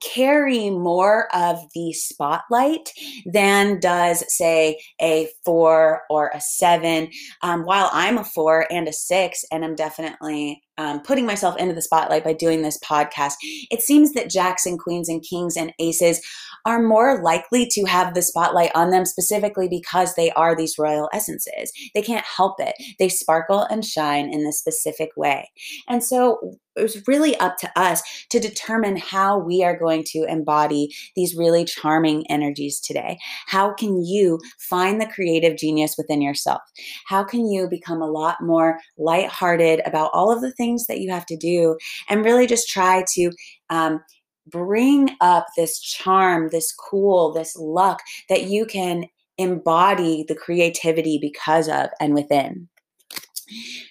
carry 0.00 0.70
more 0.70 1.34
of 1.34 1.58
the 1.74 1.92
spotlight 1.92 2.90
than 3.26 3.80
does, 3.80 4.24
say, 4.34 4.78
a 5.00 5.28
four 5.44 6.02
or 6.10 6.30
a 6.34 6.40
seven. 6.40 7.10
Um, 7.42 7.64
while 7.64 7.90
I'm 7.92 8.18
a 8.18 8.24
four 8.24 8.66
and 8.70 8.88
a 8.88 8.92
six, 8.92 9.44
and 9.50 9.64
I'm 9.64 9.74
definitely 9.74 10.62
um, 10.76 11.00
putting 11.00 11.26
myself 11.26 11.56
into 11.56 11.74
the 11.74 11.82
spotlight 11.82 12.24
by 12.24 12.32
doing 12.32 12.62
this 12.62 12.78
podcast, 12.78 13.34
it 13.70 13.82
seems 13.82 14.12
that 14.12 14.30
jacks 14.30 14.66
and 14.66 14.78
queens 14.78 15.08
and 15.08 15.24
kings 15.28 15.56
and 15.56 15.72
aces 15.78 16.20
are 16.64 16.82
more 16.82 17.22
likely 17.22 17.66
to 17.66 17.84
have 17.84 18.14
the 18.14 18.22
spotlight 18.22 18.70
on 18.74 18.90
them 18.90 19.04
specifically 19.04 19.68
because 19.68 20.14
they 20.14 20.30
are 20.32 20.54
these 20.54 20.78
royal 20.78 21.08
essences. 21.12 21.72
They 21.94 22.02
can't 22.02 22.24
help 22.24 22.60
it. 22.60 22.74
They 22.98 23.08
sparkle 23.08 23.62
and 23.62 23.84
shine 23.84 24.32
in 24.32 24.44
this 24.44 24.58
specific 24.58 25.10
way. 25.16 25.50
And 25.88 26.04
so 26.04 26.58
it 26.78 26.82
was 26.82 27.06
really 27.06 27.36
up 27.36 27.56
to 27.58 27.70
us 27.76 28.02
to 28.30 28.40
determine 28.40 28.96
how 28.96 29.38
we 29.38 29.62
are 29.62 29.78
going 29.78 30.04
to 30.08 30.24
embody 30.28 30.94
these 31.16 31.34
really 31.34 31.64
charming 31.64 32.26
energies 32.30 32.80
today. 32.80 33.18
How 33.46 33.72
can 33.74 34.04
you 34.04 34.38
find 34.58 35.00
the 35.00 35.06
creative 35.06 35.56
genius 35.56 35.96
within 35.98 36.22
yourself? 36.22 36.62
How 37.06 37.24
can 37.24 37.50
you 37.50 37.68
become 37.68 38.00
a 38.00 38.10
lot 38.10 38.36
more 38.40 38.78
lighthearted 38.96 39.80
about 39.84 40.10
all 40.12 40.32
of 40.32 40.40
the 40.40 40.52
things 40.52 40.86
that 40.86 41.00
you 41.00 41.10
have 41.10 41.26
to 41.26 41.36
do 41.36 41.76
and 42.08 42.24
really 42.24 42.46
just 42.46 42.68
try 42.68 43.04
to 43.14 43.30
um, 43.70 44.00
bring 44.46 45.10
up 45.20 45.46
this 45.56 45.80
charm, 45.80 46.48
this 46.50 46.72
cool, 46.72 47.32
this 47.32 47.56
luck 47.56 48.00
that 48.28 48.44
you 48.44 48.66
can 48.66 49.04
embody 49.36 50.24
the 50.26 50.34
creativity 50.34 51.18
because 51.20 51.68
of 51.68 51.88
and 52.00 52.14
within. 52.14 52.68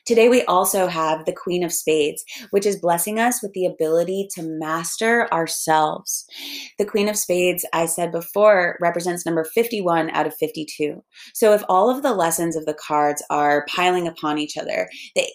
Today, 0.06 0.30
we 0.30 0.44
also 0.44 0.88
have 0.88 1.26
the 1.26 1.34
Queen 1.34 1.64
of 1.64 1.74
Spades, 1.74 2.24
which 2.52 2.66
is 2.66 2.80
blessing 2.80 3.20
us 3.20 3.42
with 3.42 3.54
the 3.54 3.66
ability 3.66 4.28
to 4.36 4.44
master 4.44 5.32
ourselves. 5.34 6.26
The 6.78 6.86
Queen 6.86 7.10
of 7.10 7.18
Spades, 7.18 7.66
I 7.74 7.86
said 7.86 8.12
before, 8.12 8.78
represents 8.80 9.26
number 9.26 9.44
51 9.44 10.10
out 10.12 10.28
of 10.28 10.36
52. 10.36 11.04
So, 11.34 11.54
if 11.54 11.64
all 11.70 11.90
of 11.90 12.04
the 12.04 12.14
lessons 12.14 12.56
of 12.56 12.66
the 12.66 12.74
cards 12.74 13.24
are 13.30 13.66
piling 13.68 14.08
upon 14.08 14.38
each 14.38 14.58
other, 14.58 14.90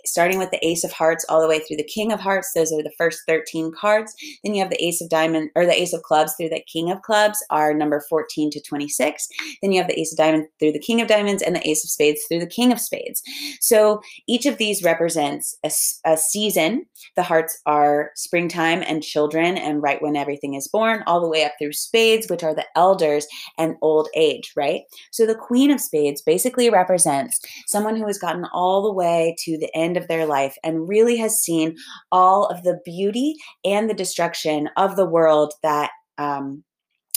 starting 0.05 0.39
with 0.39 0.51
the 0.51 0.65
Ace 0.67 0.85
of 0.85 0.93
Hearts 0.93 1.25
all 1.29 1.41
the 1.41 1.49
way 1.49 1.59
through 1.61 1.77
the 1.77 1.85
King 1.85 2.13
of 2.13 2.21
Hearts, 2.21 2.53
those 2.55 2.73
are 2.73 2.83
the 2.83 2.93
first 2.97 3.23
13 3.27 3.73
cards. 3.79 4.15
Then 4.45 4.55
you 4.55 4.63
have 4.63 4.71
the 4.71 4.85
Ace 4.85 5.01
of 5.01 5.09
Diamond 5.09 5.51
or 5.55 5.67
the 5.67 5.81
Ace 5.81 5.93
of 5.93 6.03
Clubs 6.03 6.35
through 6.37 6.51
the 6.51 6.65
King 6.73 6.91
of 6.91 7.03
Clubs, 7.03 7.45
are 7.51 7.75
number 7.75 8.03
14 8.09 8.51
to 8.51 8.61
26. 8.61 9.29
Then 9.61 9.73
you 9.73 9.81
have 9.81 9.89
the 9.89 9.99
Ace 9.99 10.13
of 10.13 10.19
Diamonds 10.19 10.49
through 10.59 10.73
the 10.73 10.79
King 10.79 11.01
of 11.01 11.09
Diamonds 11.09 11.43
and 11.43 11.55
the 11.55 11.69
Ace 11.69 11.85
of 11.85 11.91
Spades 11.91 12.23
through 12.29 12.41
the 12.41 12.47
King 12.47 12.73
of 12.73 12.81
Spades. 12.81 13.23
So, 13.61 14.01
each 14.27 14.47
of 14.47 14.59
these 14.59 14.83
represents 14.83 15.57
a, 15.65 15.71
a, 16.05 16.17
season. 16.17 16.87
The 17.17 17.23
hearts 17.23 17.61
are 17.67 18.11
springtime 18.15 18.83
and 18.87 19.03
children, 19.03 19.57
and 19.57 19.83
right 19.83 20.01
when 20.01 20.17
everything 20.17 20.55
is 20.55 20.69
born, 20.69 21.03
all 21.07 21.21
the 21.21 21.29
way 21.29 21.45
up 21.45 21.53
through 21.59 21.73
spades, 21.73 22.29
which 22.29 22.43
are 22.43 22.55
the 22.55 22.67
elders, 22.77 23.27
and 23.59 23.77
old 23.83 24.09
age, 24.15 24.53
right? 24.57 24.83
So 25.11 25.27
the 25.27 25.35
Queen 25.35 25.71
of 25.71 25.81
Spades 25.81 26.23
basically 26.23 26.71
represents 26.71 27.41
someone 27.67 27.97
who 27.97 28.07
has 28.07 28.19
gotten 28.19 28.47
all 28.53 28.83
the 28.83 28.93
way 28.93 29.37
to 29.45 29.59
the 29.59 29.75
end 29.75 29.97
of 29.97 30.09
their 30.09 30.27
life 30.27 30.57
and 30.63 30.89
really 30.89 31.17
has 31.17 31.41
seen 31.41 31.77
all 32.11 32.47
of 32.47 32.63
the 32.63 32.81
beauty 32.85 33.35
and 33.65 33.89
the 33.89 33.95
destruction 33.95 34.69
of 34.77 34.97
the 34.97 35.07
world 35.07 35.55
that 35.63 35.91
um, 36.19 36.65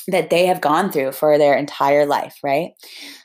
that 0.07 0.29
they 0.29 0.45
have 0.45 0.62
gone 0.62 0.91
through 0.91 1.12
for 1.12 1.38
their 1.38 1.55
entire 1.55 2.05
life, 2.05 2.38
right? 2.43 2.71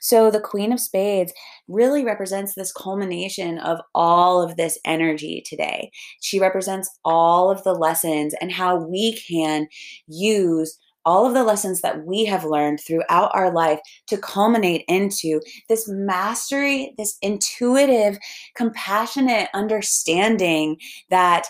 So 0.00 0.30
the 0.30 0.40
Queen 0.40 0.72
of 0.72 0.80
Spades 0.80 1.32
really 1.68 2.04
represents 2.04 2.54
this 2.54 2.72
culmination 2.72 3.58
of 3.58 3.80
all 3.94 4.42
of 4.42 4.56
this 4.56 4.78
energy 4.84 5.42
today. 5.46 5.90
She 6.20 6.40
represents 6.40 6.90
all 7.04 7.50
of 7.50 7.62
the 7.64 7.74
lessons 7.74 8.34
and 8.40 8.50
how 8.50 8.76
we 8.76 9.18
can 9.28 9.68
use 10.06 10.78
all 11.06 11.26
of 11.26 11.34
the 11.34 11.44
lessons 11.44 11.80
that 11.80 12.04
we 12.04 12.24
have 12.26 12.44
learned 12.44 12.78
throughout 12.80 13.30
our 13.34 13.52
life 13.52 13.80
to 14.06 14.18
culminate 14.18 14.84
into 14.86 15.40
this 15.68 15.88
mastery, 15.88 16.94
this 16.98 17.16
intuitive, 17.22 18.18
compassionate 18.54 19.48
understanding 19.54 20.76
that 21.08 21.46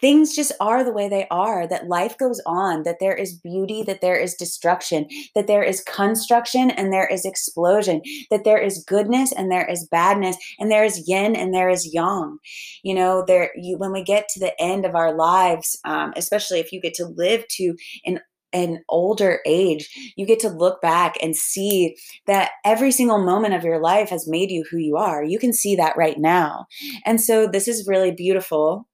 things 0.00 0.34
just 0.34 0.52
are 0.60 0.84
the 0.84 0.92
way 0.92 1.08
they 1.08 1.26
are, 1.30 1.66
that 1.66 1.88
life 1.88 2.16
goes 2.18 2.40
on, 2.46 2.82
that 2.84 2.98
there 3.00 3.14
is 3.14 3.34
beauty, 3.34 3.82
that 3.82 4.00
there 4.00 4.16
is 4.16 4.34
destruction, 4.34 5.06
that 5.34 5.46
there 5.46 5.62
is 5.62 5.82
construction 5.82 6.70
and 6.70 6.92
there 6.92 7.06
is 7.06 7.24
explosion, 7.24 8.02
that 8.30 8.44
there 8.44 8.58
is 8.58 8.84
goodness 8.86 9.32
and 9.32 9.50
there 9.50 9.68
is 9.68 9.86
badness, 9.90 10.36
and 10.58 10.70
there 10.70 10.84
is 10.84 11.08
yin 11.08 11.34
and 11.34 11.54
there 11.54 11.68
is 11.68 11.92
yang. 11.92 12.38
You 12.82 12.94
know, 12.94 13.24
there 13.26 13.50
you 13.56 13.78
when 13.78 13.92
we 13.92 14.02
get 14.02 14.28
to 14.30 14.40
the 14.40 14.60
end 14.60 14.84
of 14.84 14.94
our 14.94 15.14
lives, 15.14 15.78
um, 15.84 16.12
especially 16.16 16.60
if 16.60 16.72
you 16.72 16.80
get 16.80 16.94
to 16.94 17.06
live 17.06 17.46
to 17.56 17.74
an 18.04 18.20
an 18.52 18.82
older 18.88 19.40
age, 19.44 19.88
you 20.16 20.24
get 20.24 20.40
to 20.40 20.48
look 20.48 20.80
back 20.80 21.16
and 21.20 21.36
see 21.36 21.94
that 22.26 22.52
every 22.64 22.90
single 22.90 23.22
moment 23.22 23.54
of 23.54 23.64
your 23.64 23.80
life 23.80 24.08
has 24.08 24.28
made 24.28 24.50
you 24.50 24.64
who 24.70 24.78
you 24.78 24.96
are. 24.96 25.22
You 25.22 25.38
can 25.38 25.52
see 25.52 25.76
that 25.76 25.96
right 25.96 26.18
now. 26.18 26.66
And 27.04 27.20
so 27.20 27.46
this 27.46 27.68
is 27.68 27.86
really 27.86 28.12
beautiful 28.12 28.86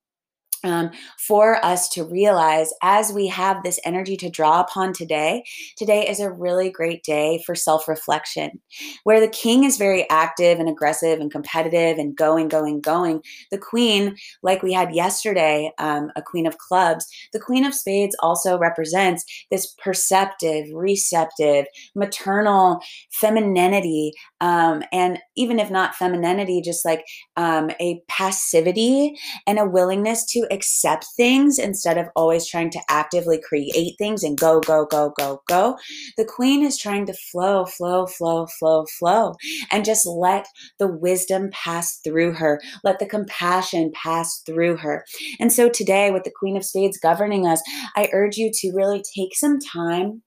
um, 0.64 0.90
for 1.18 1.64
us 1.64 1.88
to 1.90 2.04
realize 2.04 2.72
as 2.82 3.12
we 3.12 3.26
have 3.28 3.62
this 3.62 3.80
energy 3.84 4.16
to 4.18 4.30
draw 4.30 4.60
upon 4.60 4.92
today, 4.92 5.44
today 5.76 6.08
is 6.08 6.20
a 6.20 6.30
really 6.30 6.70
great 6.70 7.02
day 7.02 7.42
for 7.44 7.54
self 7.54 7.88
reflection. 7.88 8.60
Where 9.04 9.20
the 9.20 9.28
king 9.28 9.64
is 9.64 9.78
very 9.78 10.08
active 10.10 10.58
and 10.58 10.68
aggressive 10.68 11.20
and 11.20 11.30
competitive 11.30 11.98
and 11.98 12.16
going, 12.16 12.48
going, 12.48 12.80
going, 12.80 13.22
the 13.50 13.58
queen, 13.58 14.16
like 14.42 14.62
we 14.62 14.72
had 14.72 14.94
yesterday, 14.94 15.72
um, 15.78 16.10
a 16.16 16.22
queen 16.22 16.46
of 16.46 16.58
clubs, 16.58 17.06
the 17.32 17.40
queen 17.40 17.64
of 17.64 17.74
spades 17.74 18.16
also 18.20 18.58
represents 18.58 19.24
this 19.50 19.74
perceptive, 19.82 20.66
receptive, 20.72 21.66
maternal 21.94 22.80
femininity. 23.10 24.12
Um, 24.42 24.82
and 24.92 25.18
even 25.36 25.58
if 25.58 25.70
not 25.70 25.94
femininity, 25.94 26.60
just 26.60 26.84
like 26.84 27.04
um, 27.36 27.70
a 27.80 28.02
passivity 28.08 29.14
and 29.46 29.58
a 29.58 29.64
willingness 29.64 30.26
to 30.32 30.46
accept 30.50 31.06
things 31.16 31.58
instead 31.58 31.96
of 31.96 32.08
always 32.16 32.46
trying 32.46 32.70
to 32.70 32.80
actively 32.90 33.40
create 33.40 33.94
things 33.98 34.24
and 34.24 34.36
go, 34.36 34.60
go, 34.60 34.84
go, 34.84 35.14
go, 35.16 35.40
go. 35.48 35.78
The 36.16 36.24
queen 36.24 36.64
is 36.64 36.76
trying 36.76 37.06
to 37.06 37.14
flow, 37.14 37.64
flow, 37.64 38.06
flow, 38.06 38.46
flow, 38.58 38.84
flow, 38.98 39.34
and 39.70 39.84
just 39.84 40.06
let 40.06 40.46
the 40.78 40.88
wisdom 40.88 41.50
pass 41.52 42.00
through 42.04 42.32
her, 42.32 42.60
let 42.82 42.98
the 42.98 43.06
compassion 43.06 43.92
pass 43.94 44.42
through 44.44 44.76
her. 44.78 45.04
And 45.38 45.52
so 45.52 45.68
today, 45.68 46.10
with 46.10 46.24
the 46.24 46.32
Queen 46.36 46.56
of 46.56 46.64
Spades 46.64 46.98
governing 46.98 47.46
us, 47.46 47.62
I 47.96 48.08
urge 48.12 48.36
you 48.36 48.50
to 48.52 48.72
really 48.74 49.02
take 49.16 49.36
some 49.36 49.60
time 49.60 50.22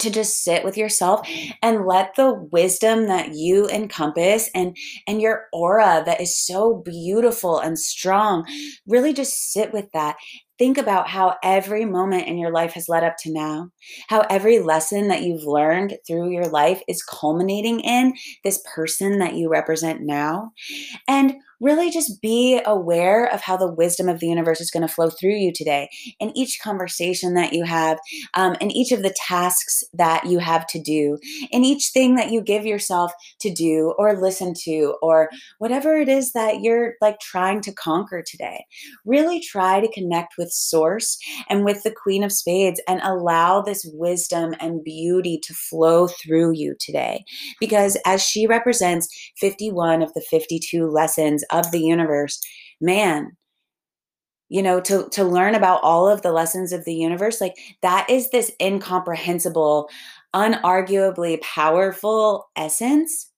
to 0.00 0.10
just 0.10 0.42
sit 0.42 0.64
with 0.64 0.76
yourself 0.76 1.26
and 1.62 1.86
let 1.86 2.14
the 2.16 2.34
wisdom 2.52 3.06
that 3.06 3.34
you 3.34 3.68
encompass 3.68 4.50
and 4.54 4.76
and 5.06 5.20
your 5.20 5.46
aura 5.52 6.02
that 6.04 6.20
is 6.20 6.38
so 6.38 6.82
beautiful 6.84 7.58
and 7.58 7.78
strong 7.78 8.46
really 8.86 9.12
just 9.12 9.52
sit 9.52 9.72
with 9.72 9.90
that. 9.92 10.16
Think 10.58 10.78
about 10.78 11.08
how 11.08 11.36
every 11.42 11.84
moment 11.84 12.28
in 12.28 12.38
your 12.38 12.50
life 12.50 12.72
has 12.72 12.88
led 12.88 13.04
up 13.04 13.16
to 13.20 13.32
now 13.32 13.70
how 14.08 14.20
every 14.30 14.58
lesson 14.58 15.08
that 15.08 15.22
you've 15.22 15.44
learned 15.44 15.98
through 16.06 16.30
your 16.30 16.48
life 16.48 16.82
is 16.88 17.02
culminating 17.02 17.80
in 17.80 18.14
this 18.44 18.62
person 18.74 19.18
that 19.18 19.34
you 19.34 19.48
represent 19.48 20.00
now. 20.00 20.52
And 21.08 21.34
really 21.60 21.90
just 21.90 22.20
be 22.20 22.60
aware 22.64 23.26
of 23.26 23.42
how 23.42 23.56
the 23.56 23.72
wisdom 23.72 24.08
of 24.08 24.20
the 24.20 24.26
universe 24.26 24.60
is 24.60 24.70
going 24.70 24.86
to 24.86 24.92
flow 24.92 25.08
through 25.08 25.36
you 25.36 25.52
today 25.54 25.88
in 26.20 26.36
each 26.36 26.60
conversation 26.62 27.34
that 27.34 27.52
you 27.52 27.64
have, 27.64 27.98
um, 28.34 28.56
in 28.60 28.70
each 28.70 28.92
of 28.92 29.02
the 29.02 29.14
tasks 29.16 29.82
that 29.94 30.26
you 30.26 30.38
have 30.38 30.66
to 30.66 30.80
do, 30.80 31.18
in 31.50 31.64
each 31.64 31.90
thing 31.92 32.16
that 32.16 32.30
you 32.30 32.40
give 32.40 32.66
yourself 32.66 33.12
to 33.40 33.52
do 33.52 33.94
or 33.98 34.20
listen 34.20 34.52
to, 34.64 34.94
or 35.02 35.30
whatever 35.58 35.96
it 35.96 36.08
is 36.08 36.32
that 36.32 36.60
you're 36.60 36.94
like 37.00 37.18
trying 37.20 37.60
to 37.62 37.72
conquer 37.72 38.22
today. 38.26 38.64
Really 39.04 39.40
try 39.40 39.80
to 39.80 39.92
connect 39.92 40.34
with 40.38 40.50
Source 40.50 41.18
and 41.48 41.64
with 41.64 41.82
the 41.82 41.94
Queen 41.94 42.22
of 42.22 42.32
Spades 42.32 42.80
and 42.88 43.00
allow 43.02 43.62
this 43.62 43.88
wisdom 43.92 44.54
and 44.60 44.84
beauty 44.84 45.40
to 45.42 45.54
flow 45.54 46.06
through 46.08 46.52
you 46.52 46.74
today. 46.78 47.24
Because 47.60 47.96
as 48.04 48.22
she 48.22 48.46
represents 48.46 49.08
51 49.38 50.02
of 50.02 50.12
the 50.14 50.20
52 50.20 50.86
lessons 50.86 51.44
of 51.50 51.70
the 51.70 51.80
universe, 51.80 52.40
man, 52.80 53.36
you 54.48 54.62
know 54.62 54.80
to 54.80 55.08
to 55.10 55.24
learn 55.24 55.54
about 55.54 55.82
all 55.82 56.08
of 56.08 56.22
the 56.22 56.32
lessons 56.32 56.72
of 56.72 56.84
the 56.84 56.94
universe 56.94 57.40
like 57.40 57.56
that 57.82 58.08
is 58.08 58.30
this 58.30 58.50
incomprehensible 58.60 59.88
unarguably 60.34 61.40
powerful 61.40 62.48
essence 62.56 63.30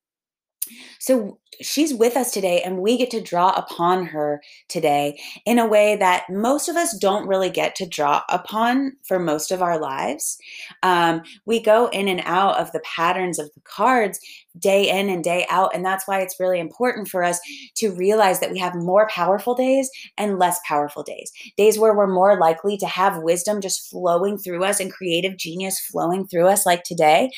so 1.09 1.39
she's 1.63 1.95
with 1.95 2.19
us 2.19 2.31
today, 2.33 2.61
and 2.61 2.83
we 2.83 2.99
get 2.99 3.11
to 3.13 3.21
draw 3.23 3.49
upon 3.53 4.05
her 4.05 4.43
today 4.69 5.19
in 5.47 5.59
a 5.59 5.67
way 5.67 5.97
that 5.97 6.27
most 6.29 6.69
of 6.69 6.77
us 6.77 6.95
don't 6.99 7.27
really 7.27 7.49
get 7.49 7.75
to 7.77 7.87
draw 7.87 8.23
upon 8.29 8.93
for 9.07 9.19
most 9.19 9.51
of 9.51 9.63
our 9.63 9.81
lives. 9.81 10.37
Um, 10.83 11.23
we 11.47 11.63
go 11.63 11.87
in 11.89 12.09
and 12.09 12.21
out 12.27 12.59
of 12.59 12.73
the 12.73 12.81
patterns 12.81 13.39
of 13.39 13.51
the 13.55 13.63
cards 13.63 14.21
day 14.59 14.89
in 14.89 15.09
and 15.09 15.23
day 15.23 15.47
out. 15.49 15.75
And 15.75 15.85
that's 15.85 16.07
why 16.07 16.21
it's 16.21 16.41
really 16.41 16.59
important 16.59 17.09
for 17.09 17.23
us 17.23 17.39
to 17.77 17.91
realize 17.91 18.41
that 18.41 18.51
we 18.51 18.59
have 18.59 18.75
more 18.75 19.09
powerful 19.09 19.55
days 19.55 19.89
and 20.17 20.39
less 20.39 20.59
powerful 20.67 21.03
days. 21.03 21.31
Days 21.57 21.79
where 21.79 21.95
we're 21.95 22.13
more 22.13 22.39
likely 22.39 22.77
to 22.79 22.87
have 22.87 23.23
wisdom 23.23 23.61
just 23.61 23.89
flowing 23.89 24.37
through 24.37 24.65
us 24.65 24.81
and 24.81 24.93
creative 24.93 25.37
genius 25.37 25.79
flowing 25.79 26.27
through 26.27 26.49
us, 26.49 26.67
like 26.67 26.83
today, 26.83 27.31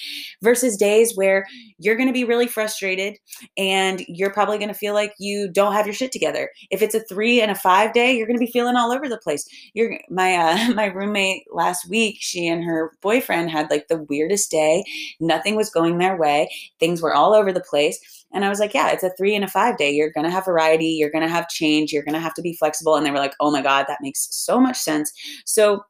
versus 0.43 0.77
days 0.77 1.12
where 1.15 1.45
you're 1.79 1.97
going 1.97 2.09
to 2.09 2.12
be 2.12 2.25
really 2.25 2.47
frustrated 2.47 3.19
and 3.61 4.02
you're 4.09 4.33
probably 4.33 4.57
going 4.57 4.69
to 4.69 4.75
feel 4.75 4.95
like 4.95 5.12
you 5.19 5.47
don't 5.52 5.75
have 5.75 5.85
your 5.85 5.95
shit 5.95 6.12
together. 6.12 6.50
If 6.71 6.81
it's 6.81 6.95
a 6.95 7.00
three 7.00 7.43
and 7.43 7.50
a 7.50 7.55
five 7.55 7.93
day, 7.93 8.17
you're 8.17 8.26
going 8.26 8.38
to 8.38 8.45
be 8.45 8.50
feeling 8.50 8.75
all 8.75 8.90
over 8.90 9.07
the 9.07 9.19
place. 9.19 9.47
You're 9.75 10.00
my 10.09 10.35
uh, 10.35 10.73
my 10.75 10.87
roommate 10.87 11.43
last 11.52 11.87
week. 11.90 12.17
She 12.21 12.49
and 12.49 12.64
her 12.64 12.93
boyfriend 13.02 13.50
had 13.50 13.71
like 13.71 13.88
the 13.88 14.02
weirdest 14.05 14.50
day. 14.50 14.83
Nothing 15.21 15.57
was 15.57 15.69
going 15.69 15.99
their 15.99 16.17
way. 16.17 16.50
Things 16.79 17.02
were 17.02 17.12
all 17.12 17.35
over 17.35 17.52
the 17.52 17.61
place. 17.61 17.99
And 18.33 18.47
I 18.47 18.49
was 18.49 18.61
like, 18.61 18.73
yeah, 18.73 18.90
it's 18.93 19.02
a 19.02 19.12
three 19.19 19.35
and 19.35 19.45
a 19.45 19.49
five 19.49 19.76
day. 19.76 19.90
You're 19.90 20.12
going 20.12 20.25
to 20.25 20.31
have 20.31 20.47
variety. 20.47 20.87
You're 20.87 21.11
going 21.11 21.25
to 21.25 21.29
have 21.29 21.49
change. 21.49 21.93
You're 21.93 22.05
going 22.05 22.14
to 22.14 22.21
have 22.21 22.35
to 22.35 22.43
be 22.43 22.55
flexible. 22.55 22.95
And 22.97 23.05
they 23.05 23.11
were 23.11 23.19
like, 23.19 23.35
oh 23.40 23.50
my 23.50 23.61
God, 23.61 23.85
that 23.88 23.99
makes 24.00 24.26
so 24.31 24.59
much 24.59 24.79
sense. 24.79 25.12
So 25.45 25.83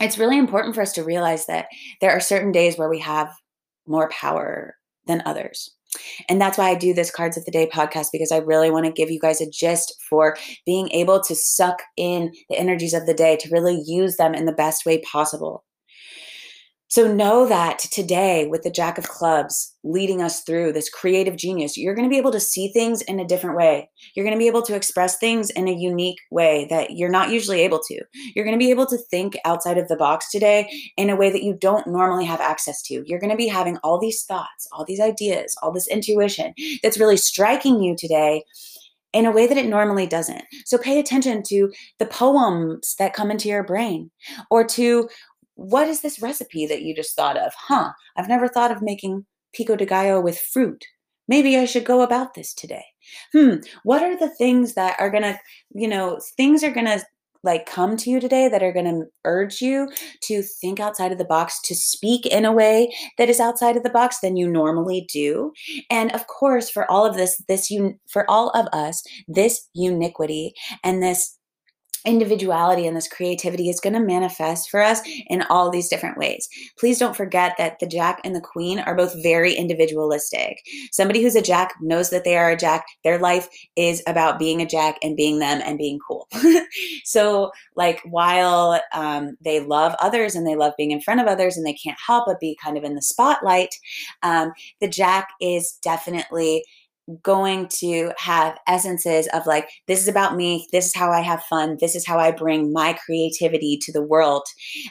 it's 0.00 0.18
really 0.18 0.38
important 0.38 0.76
for 0.76 0.82
us 0.82 0.92
to 0.92 1.02
realize 1.02 1.46
that 1.46 1.66
there 2.00 2.12
are 2.12 2.20
certain 2.20 2.52
days 2.52 2.78
where 2.78 2.88
we 2.88 3.00
have 3.00 3.34
more 3.86 4.08
power 4.10 4.76
than 5.06 5.22
others. 5.26 5.74
And 6.28 6.40
that's 6.40 6.58
why 6.58 6.70
I 6.70 6.74
do 6.74 6.94
this 6.94 7.10
Cards 7.10 7.36
of 7.36 7.44
the 7.44 7.50
Day 7.50 7.68
podcast 7.68 8.08
because 8.12 8.32
I 8.32 8.38
really 8.38 8.70
want 8.70 8.86
to 8.86 8.92
give 8.92 9.10
you 9.10 9.18
guys 9.18 9.40
a 9.40 9.50
gist 9.50 9.94
for 10.08 10.36
being 10.64 10.90
able 10.92 11.20
to 11.20 11.34
suck 11.34 11.82
in 11.96 12.32
the 12.48 12.58
energies 12.58 12.94
of 12.94 13.06
the 13.06 13.14
day 13.14 13.36
to 13.36 13.50
really 13.50 13.82
use 13.84 14.16
them 14.16 14.34
in 14.34 14.44
the 14.44 14.52
best 14.52 14.86
way 14.86 15.00
possible. 15.00 15.64
So 16.90 17.06
know 17.06 17.46
that 17.46 17.78
today, 17.78 18.48
with 18.48 18.62
the 18.64 18.70
Jack 18.70 18.98
of 18.98 19.08
Clubs 19.08 19.76
leading 19.84 20.20
us 20.20 20.40
through 20.40 20.72
this 20.72 20.90
creative 20.90 21.36
genius, 21.36 21.76
you're 21.76 21.94
going 21.94 22.04
to 22.08 22.12
be 22.12 22.18
able 22.18 22.32
to 22.32 22.40
see 22.40 22.72
things 22.72 23.00
in 23.02 23.20
a 23.20 23.24
different 23.24 23.56
way. 23.56 23.88
You're 24.16 24.24
going 24.24 24.34
to 24.34 24.40
be 24.40 24.48
able 24.48 24.62
to 24.62 24.74
express 24.74 25.16
things 25.16 25.50
in 25.50 25.68
a 25.68 25.72
unique 25.72 26.18
way 26.32 26.66
that 26.68 26.96
you're 26.96 27.08
not 27.08 27.30
usually 27.30 27.60
able 27.60 27.78
to. 27.78 28.00
You're 28.34 28.44
going 28.44 28.58
to 28.58 28.62
be 28.62 28.72
able 28.72 28.86
to 28.86 28.98
think 29.08 29.38
outside 29.44 29.78
of 29.78 29.86
the 29.86 29.94
box 29.94 30.32
today 30.32 30.68
in 30.96 31.10
a 31.10 31.16
way 31.16 31.30
that 31.30 31.44
you 31.44 31.54
don't 31.54 31.86
normally 31.86 32.24
have 32.24 32.40
access 32.40 32.82
to. 32.82 33.04
You're 33.06 33.20
going 33.20 33.30
to 33.30 33.36
be 33.36 33.46
having 33.46 33.76
all 33.84 34.00
these 34.00 34.24
thoughts, 34.24 34.66
all 34.72 34.84
these 34.84 35.00
ideas, 35.00 35.56
all 35.62 35.70
this 35.70 35.86
intuition 35.86 36.54
that's 36.82 36.98
really 36.98 37.16
striking 37.16 37.80
you 37.80 37.94
today 37.96 38.42
in 39.12 39.26
a 39.26 39.32
way 39.32 39.46
that 39.46 39.58
it 39.58 39.66
normally 39.66 40.06
doesn't. 40.06 40.42
So 40.64 40.78
pay 40.78 40.98
attention 40.98 41.42
to 41.48 41.70
the 41.98 42.06
poems 42.06 42.94
that 42.98 43.14
come 43.14 43.30
into 43.30 43.48
your 43.48 43.64
brain 43.64 44.10
or 44.50 44.64
to 44.68 45.08
what 45.60 45.88
is 45.88 46.00
this 46.00 46.22
recipe 46.22 46.66
that 46.66 46.80
you 46.80 46.94
just 46.94 47.14
thought 47.14 47.36
of? 47.36 47.52
Huh, 47.54 47.92
I've 48.16 48.28
never 48.28 48.48
thought 48.48 48.70
of 48.70 48.80
making 48.80 49.26
pico 49.52 49.76
de 49.76 49.84
gallo 49.84 50.18
with 50.18 50.38
fruit. 50.38 50.86
Maybe 51.28 51.58
I 51.58 51.66
should 51.66 51.84
go 51.84 52.00
about 52.00 52.32
this 52.32 52.54
today. 52.54 52.84
Hmm, 53.32 53.56
what 53.84 54.02
are 54.02 54.18
the 54.18 54.34
things 54.36 54.72
that 54.74 54.98
are 54.98 55.10
going 55.10 55.22
to, 55.22 55.38
you 55.74 55.86
know, 55.86 56.18
things 56.38 56.64
are 56.64 56.70
going 56.70 56.86
to 56.86 57.04
like 57.42 57.66
come 57.66 57.96
to 57.98 58.10
you 58.10 58.20
today 58.20 58.48
that 58.48 58.62
are 58.62 58.72
going 58.72 58.86
to 58.86 59.04
urge 59.26 59.60
you 59.60 59.90
to 60.22 60.42
think 60.42 60.80
outside 60.80 61.12
of 61.12 61.18
the 61.18 61.24
box 61.24 61.60
to 61.62 61.74
speak 61.74 62.24
in 62.26 62.44
a 62.44 62.52
way 62.52 62.90
that 63.18 63.28
is 63.28 63.40
outside 63.40 63.76
of 63.76 63.82
the 63.82 63.90
box 63.90 64.20
than 64.20 64.36
you 64.36 64.46
normally 64.46 65.06
do 65.10 65.50
and 65.88 66.12
of 66.12 66.26
course 66.26 66.68
for 66.68 66.90
all 66.90 67.06
of 67.06 67.16
this 67.16 67.42
this 67.48 67.70
un- 67.70 67.98
for 68.10 68.30
all 68.30 68.50
of 68.50 68.66
us 68.74 69.02
this 69.26 69.68
uniquity 69.72 70.52
and 70.84 71.02
this 71.02 71.38
individuality 72.04 72.86
and 72.86 72.96
this 72.96 73.08
creativity 73.08 73.68
is 73.68 73.80
going 73.80 73.92
to 73.92 74.00
manifest 74.00 74.70
for 74.70 74.80
us 74.80 75.00
in 75.28 75.42
all 75.50 75.70
these 75.70 75.88
different 75.88 76.18
ways. 76.18 76.48
Please 76.78 76.98
don't 76.98 77.16
forget 77.16 77.54
that 77.58 77.78
the 77.78 77.86
Jack 77.86 78.20
and 78.24 78.34
the 78.34 78.40
Queen 78.40 78.78
are 78.80 78.94
both 78.94 79.14
very 79.22 79.54
individualistic. 79.54 80.58
Somebody 80.92 81.22
who's 81.22 81.36
a 81.36 81.42
Jack 81.42 81.74
knows 81.80 82.10
that 82.10 82.24
they 82.24 82.36
are 82.36 82.50
a 82.50 82.56
Jack. 82.56 82.86
Their 83.04 83.18
life 83.18 83.48
is 83.76 84.02
about 84.06 84.38
being 84.38 84.60
a 84.60 84.66
Jack 84.66 84.98
and 85.02 85.16
being 85.16 85.38
them 85.38 85.60
and 85.64 85.78
being 85.78 85.98
cool. 86.06 86.28
so, 87.04 87.50
like, 87.76 88.00
while 88.04 88.80
um, 88.92 89.36
they 89.40 89.60
love 89.60 89.94
others 90.00 90.34
and 90.34 90.46
they 90.46 90.56
love 90.56 90.72
being 90.76 90.90
in 90.90 91.00
front 91.00 91.20
of 91.20 91.26
others 91.26 91.56
and 91.56 91.66
they 91.66 91.74
can't 91.74 91.98
help 92.04 92.26
but 92.26 92.40
be 92.40 92.56
kind 92.62 92.76
of 92.76 92.84
in 92.84 92.94
the 92.94 93.02
spotlight, 93.02 93.74
um, 94.22 94.52
the 94.80 94.88
Jack 94.88 95.28
is 95.40 95.78
definitely 95.82 96.64
going 97.22 97.68
to 97.68 98.12
have 98.18 98.58
essences 98.66 99.28
of 99.32 99.46
like 99.46 99.68
this 99.88 100.00
is 100.00 100.08
about 100.08 100.36
me 100.36 100.66
this 100.70 100.86
is 100.86 100.94
how 100.94 101.10
i 101.10 101.20
have 101.20 101.42
fun 101.44 101.76
this 101.80 101.96
is 101.96 102.06
how 102.06 102.18
i 102.18 102.30
bring 102.30 102.72
my 102.72 102.92
creativity 103.04 103.78
to 103.80 103.92
the 103.92 104.02
world. 104.02 104.44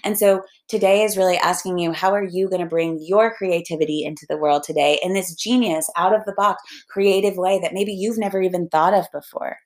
And 0.03 0.17
so 0.17 0.41
today 0.67 1.03
is 1.03 1.17
really 1.17 1.37
asking 1.37 1.77
you 1.77 1.91
how 1.91 2.13
are 2.13 2.23
you 2.23 2.49
going 2.49 2.61
to 2.61 2.67
bring 2.67 2.99
your 3.01 3.33
creativity 3.33 4.03
into 4.03 4.25
the 4.29 4.37
world 4.37 4.63
today 4.63 4.99
in 5.01 5.13
this 5.13 5.33
genius 5.35 5.89
out 5.95 6.13
of 6.13 6.25
the 6.25 6.33
box 6.33 6.61
creative 6.89 7.37
way 7.37 7.59
that 7.61 7.73
maybe 7.73 7.93
you've 7.93 8.17
never 8.17 8.41
even 8.41 8.67
thought 8.69 8.93
of 8.93 9.05
before 9.11 9.57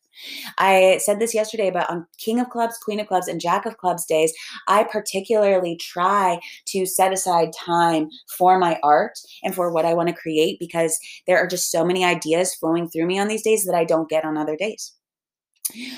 I 0.58 1.00
said 1.02 1.20
this 1.20 1.34
yesterday, 1.34 1.72
but 1.72 1.90
on 1.90 2.06
King 2.18 2.40
of 2.40 2.50
Clubs, 2.50 2.78
Queen 2.78 3.00
of 3.00 3.08
Clubs, 3.08 3.28
and 3.28 3.42
Jack 3.42 3.66
of 3.66 3.78
Clubs 3.78 4.06
days, 4.06 4.34
I 4.68 4.84
particularly 4.84 5.78
try 5.78 6.40
to 6.68 6.86
set 6.86 7.14
aside 7.14 7.52
time 7.54 8.10
for 8.38 8.60
my 8.60 8.80
art 8.84 9.20
and 9.44 9.54
for 9.54 9.72
what 9.72 9.86
I 9.86 9.94
want 9.94 10.10
to 10.10 10.16
create 10.16 10.60
because 10.60 10.98
there 11.28 11.38
are 11.38 11.48
just 11.48 11.72
so 11.72 11.86
many 11.86 12.06
ideas 12.06 12.56
flowing 12.56 12.90
through 12.90 13.08
me 13.08 13.20
on 13.20 13.28
these 13.28 13.44
days 13.44 13.66
that 13.66 13.76
I 13.76 13.86
don't 13.86 14.10
get 14.10 14.26
on 14.26 14.38
other 14.38 14.56
days. 14.56 14.94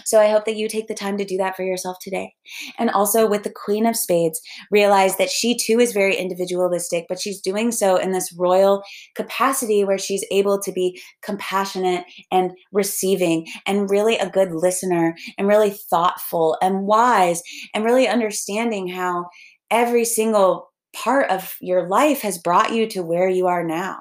So 0.05 0.21
I 0.21 0.29
hope 0.29 0.45
that 0.45 0.55
you 0.55 0.67
take 0.67 0.87
the 0.87 0.93
time 0.93 1.17
to 1.17 1.25
do 1.25 1.37
that 1.37 1.55
for 1.55 1.63
yourself 1.63 1.97
today. 2.01 2.33
And 2.77 2.89
also 2.89 3.27
with 3.27 3.43
the 3.43 3.53
Queen 3.53 3.85
of 3.85 3.95
Spades, 3.95 4.39
realize 4.71 5.17
that 5.17 5.29
she 5.29 5.57
too 5.57 5.79
is 5.79 5.91
very 5.91 6.15
individualistic, 6.15 7.05
but 7.09 7.19
she's 7.19 7.41
doing 7.41 7.71
so 7.71 7.95
in 7.97 8.11
this 8.11 8.33
royal 8.37 8.83
capacity 9.15 9.83
where 9.83 9.97
she's 9.97 10.25
able 10.31 10.61
to 10.61 10.71
be 10.71 11.01
compassionate 11.23 12.05
and 12.31 12.51
receiving 12.71 13.47
and 13.65 13.89
really 13.89 14.17
a 14.17 14.29
good 14.29 14.51
listener 14.51 15.15
and 15.37 15.47
really 15.47 15.75
thoughtful 15.89 16.57
and 16.61 16.85
wise 16.85 17.41
and 17.73 17.85
really 17.85 18.07
understanding 18.07 18.87
how 18.87 19.25
every 19.71 20.05
single 20.05 20.69
part 20.95 21.29
of 21.29 21.55
your 21.59 21.87
life 21.87 22.21
has 22.21 22.37
brought 22.37 22.73
you 22.73 22.87
to 22.87 23.03
where 23.03 23.29
you 23.29 23.47
are 23.47 23.63
now. 23.63 23.97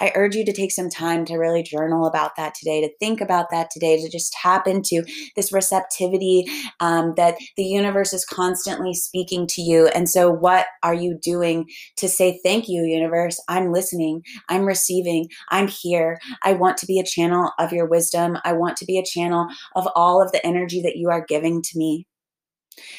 I 0.00 0.12
urge 0.14 0.34
you 0.34 0.44
to 0.44 0.52
take 0.52 0.72
some 0.72 0.88
time 0.88 1.24
to 1.26 1.36
really 1.36 1.62
journal 1.62 2.06
about 2.06 2.36
that 2.36 2.54
today, 2.54 2.80
to 2.80 2.90
think 2.98 3.20
about 3.20 3.50
that 3.50 3.70
today, 3.70 4.02
to 4.02 4.08
just 4.08 4.32
tap 4.32 4.66
into 4.66 5.04
this 5.36 5.52
receptivity 5.52 6.46
um, 6.80 7.14
that 7.16 7.36
the 7.56 7.64
universe 7.64 8.12
is 8.12 8.24
constantly 8.24 8.94
speaking 8.94 9.46
to 9.48 9.62
you. 9.62 9.88
And 9.88 10.08
so, 10.08 10.30
what 10.30 10.66
are 10.82 10.94
you 10.94 11.18
doing 11.22 11.66
to 11.98 12.08
say, 12.08 12.40
Thank 12.42 12.68
you, 12.68 12.82
universe? 12.82 13.40
I'm 13.48 13.72
listening, 13.72 14.22
I'm 14.48 14.64
receiving, 14.64 15.28
I'm 15.50 15.68
here. 15.68 16.18
I 16.42 16.54
want 16.54 16.78
to 16.78 16.86
be 16.86 16.98
a 16.98 17.04
channel 17.04 17.52
of 17.58 17.72
your 17.72 17.86
wisdom. 17.86 18.38
I 18.44 18.54
want 18.54 18.76
to 18.78 18.86
be 18.86 18.98
a 18.98 19.04
channel 19.04 19.46
of 19.76 19.86
all 19.94 20.22
of 20.22 20.32
the 20.32 20.44
energy 20.44 20.80
that 20.82 20.96
you 20.96 21.10
are 21.10 21.24
giving 21.26 21.62
to 21.62 21.78
me. 21.78 22.07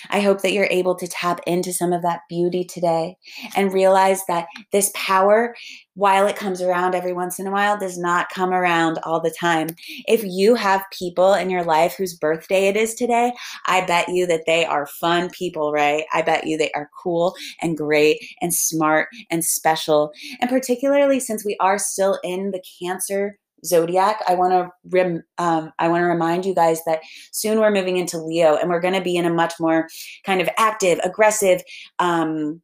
I 0.10 0.22
hope 0.22 0.42
that 0.42 0.54
you're 0.54 0.68
able 0.70 0.96
to 0.96 1.08
tap 1.08 1.42
into 1.46 1.74
some 1.74 1.94
of 1.94 2.02
that 2.02 2.22
beauty 2.30 2.64
today 2.64 3.18
and 3.56 3.74
realize 3.74 4.26
that 4.28 4.48
this 4.72 4.92
power, 4.96 5.56
while 5.96 6.28
it 6.28 6.36
comes 6.36 6.62
around 6.62 6.96
every 6.96 7.14
once 7.14 7.40
in 7.40 7.48
a 7.48 7.52
while, 7.52 7.78
does 7.78 7.98
not 7.98 8.30
come 8.30 8.52
around 8.52 9.00
all 9.04 9.20
the 9.20 9.36
time. 9.38 9.70
If 10.08 10.24
you 10.24 10.56
have 10.56 10.84
people 10.92 11.34
in 11.34 11.50
your 11.50 11.64
life 11.64 11.96
whose 11.96 12.18
birthday 12.18 12.68
it 12.68 12.78
is 12.78 12.96
today, 12.96 13.34
I 13.66 13.86
bet 13.86 14.10
you 14.10 14.26
that 14.28 14.46
they 14.46 14.66
are 14.66 14.88
fun 14.88 15.30
people, 15.30 15.72
right? 15.72 16.06
I 16.14 16.22
bet 16.22 16.48
you 16.48 16.58
they 16.58 16.72
are 16.72 16.90
cool 17.02 17.36
and 17.62 17.78
great 17.78 18.20
and 18.42 18.54
smart 18.54 19.10
and 19.30 19.44
special. 19.44 20.12
And 20.40 20.50
particularly 20.50 21.20
since 21.20 21.46
we 21.46 21.58
are 21.60 21.78
still 21.78 22.20
in 22.24 22.52
the 22.52 22.64
Cancer 22.82 23.38
zodiac 23.66 24.22
i 24.28 24.36
want 24.36 24.52
to 24.52 24.70
rem, 24.90 25.24
um, 25.38 25.72
i 25.80 25.88
want 25.88 26.02
to 26.02 26.06
remind 26.06 26.46
you 26.46 26.54
guys 26.54 26.82
that 26.86 27.02
soon 27.32 27.60
we're 27.60 27.72
moving 27.72 27.98
into 27.98 28.18
leo 28.18 28.56
and 28.56 28.70
we're 28.70 28.82
going 28.82 28.94
to 28.94 29.02
be 29.02 29.16
in 29.16 29.26
a 29.26 29.34
much 29.34 29.54
more 29.60 29.88
kind 30.26 30.42
of 30.42 30.50
active 30.58 31.00
aggressive 31.04 31.62
um, 32.00 32.62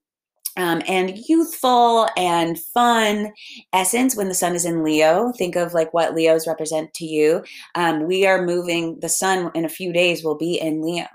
um, 0.58 0.82
and 0.88 1.18
youthful 1.28 2.08
and 2.16 2.58
fun 2.60 3.34
essence 3.74 4.16
when 4.16 4.30
the 4.30 4.34
sun 4.34 4.56
is 4.56 4.66
in 4.66 4.84
Leo. 4.84 5.32
Think 5.38 5.56
of 5.56 5.74
like 5.74 5.94
what 5.94 6.16
Leos 6.16 6.48
represent 6.48 6.94
to 6.96 7.06
you. 7.06 7.44
Um, 7.76 8.08
we 8.08 8.26
are 8.26 8.46
moving, 8.46 9.00
the 9.02 9.10
sun 9.10 9.52
in 9.54 9.66
a 9.66 9.70
few 9.70 9.92
days 9.92 10.24
will 10.24 10.38
be 10.38 10.60
in 10.60 10.82
Leo, 10.82 11.08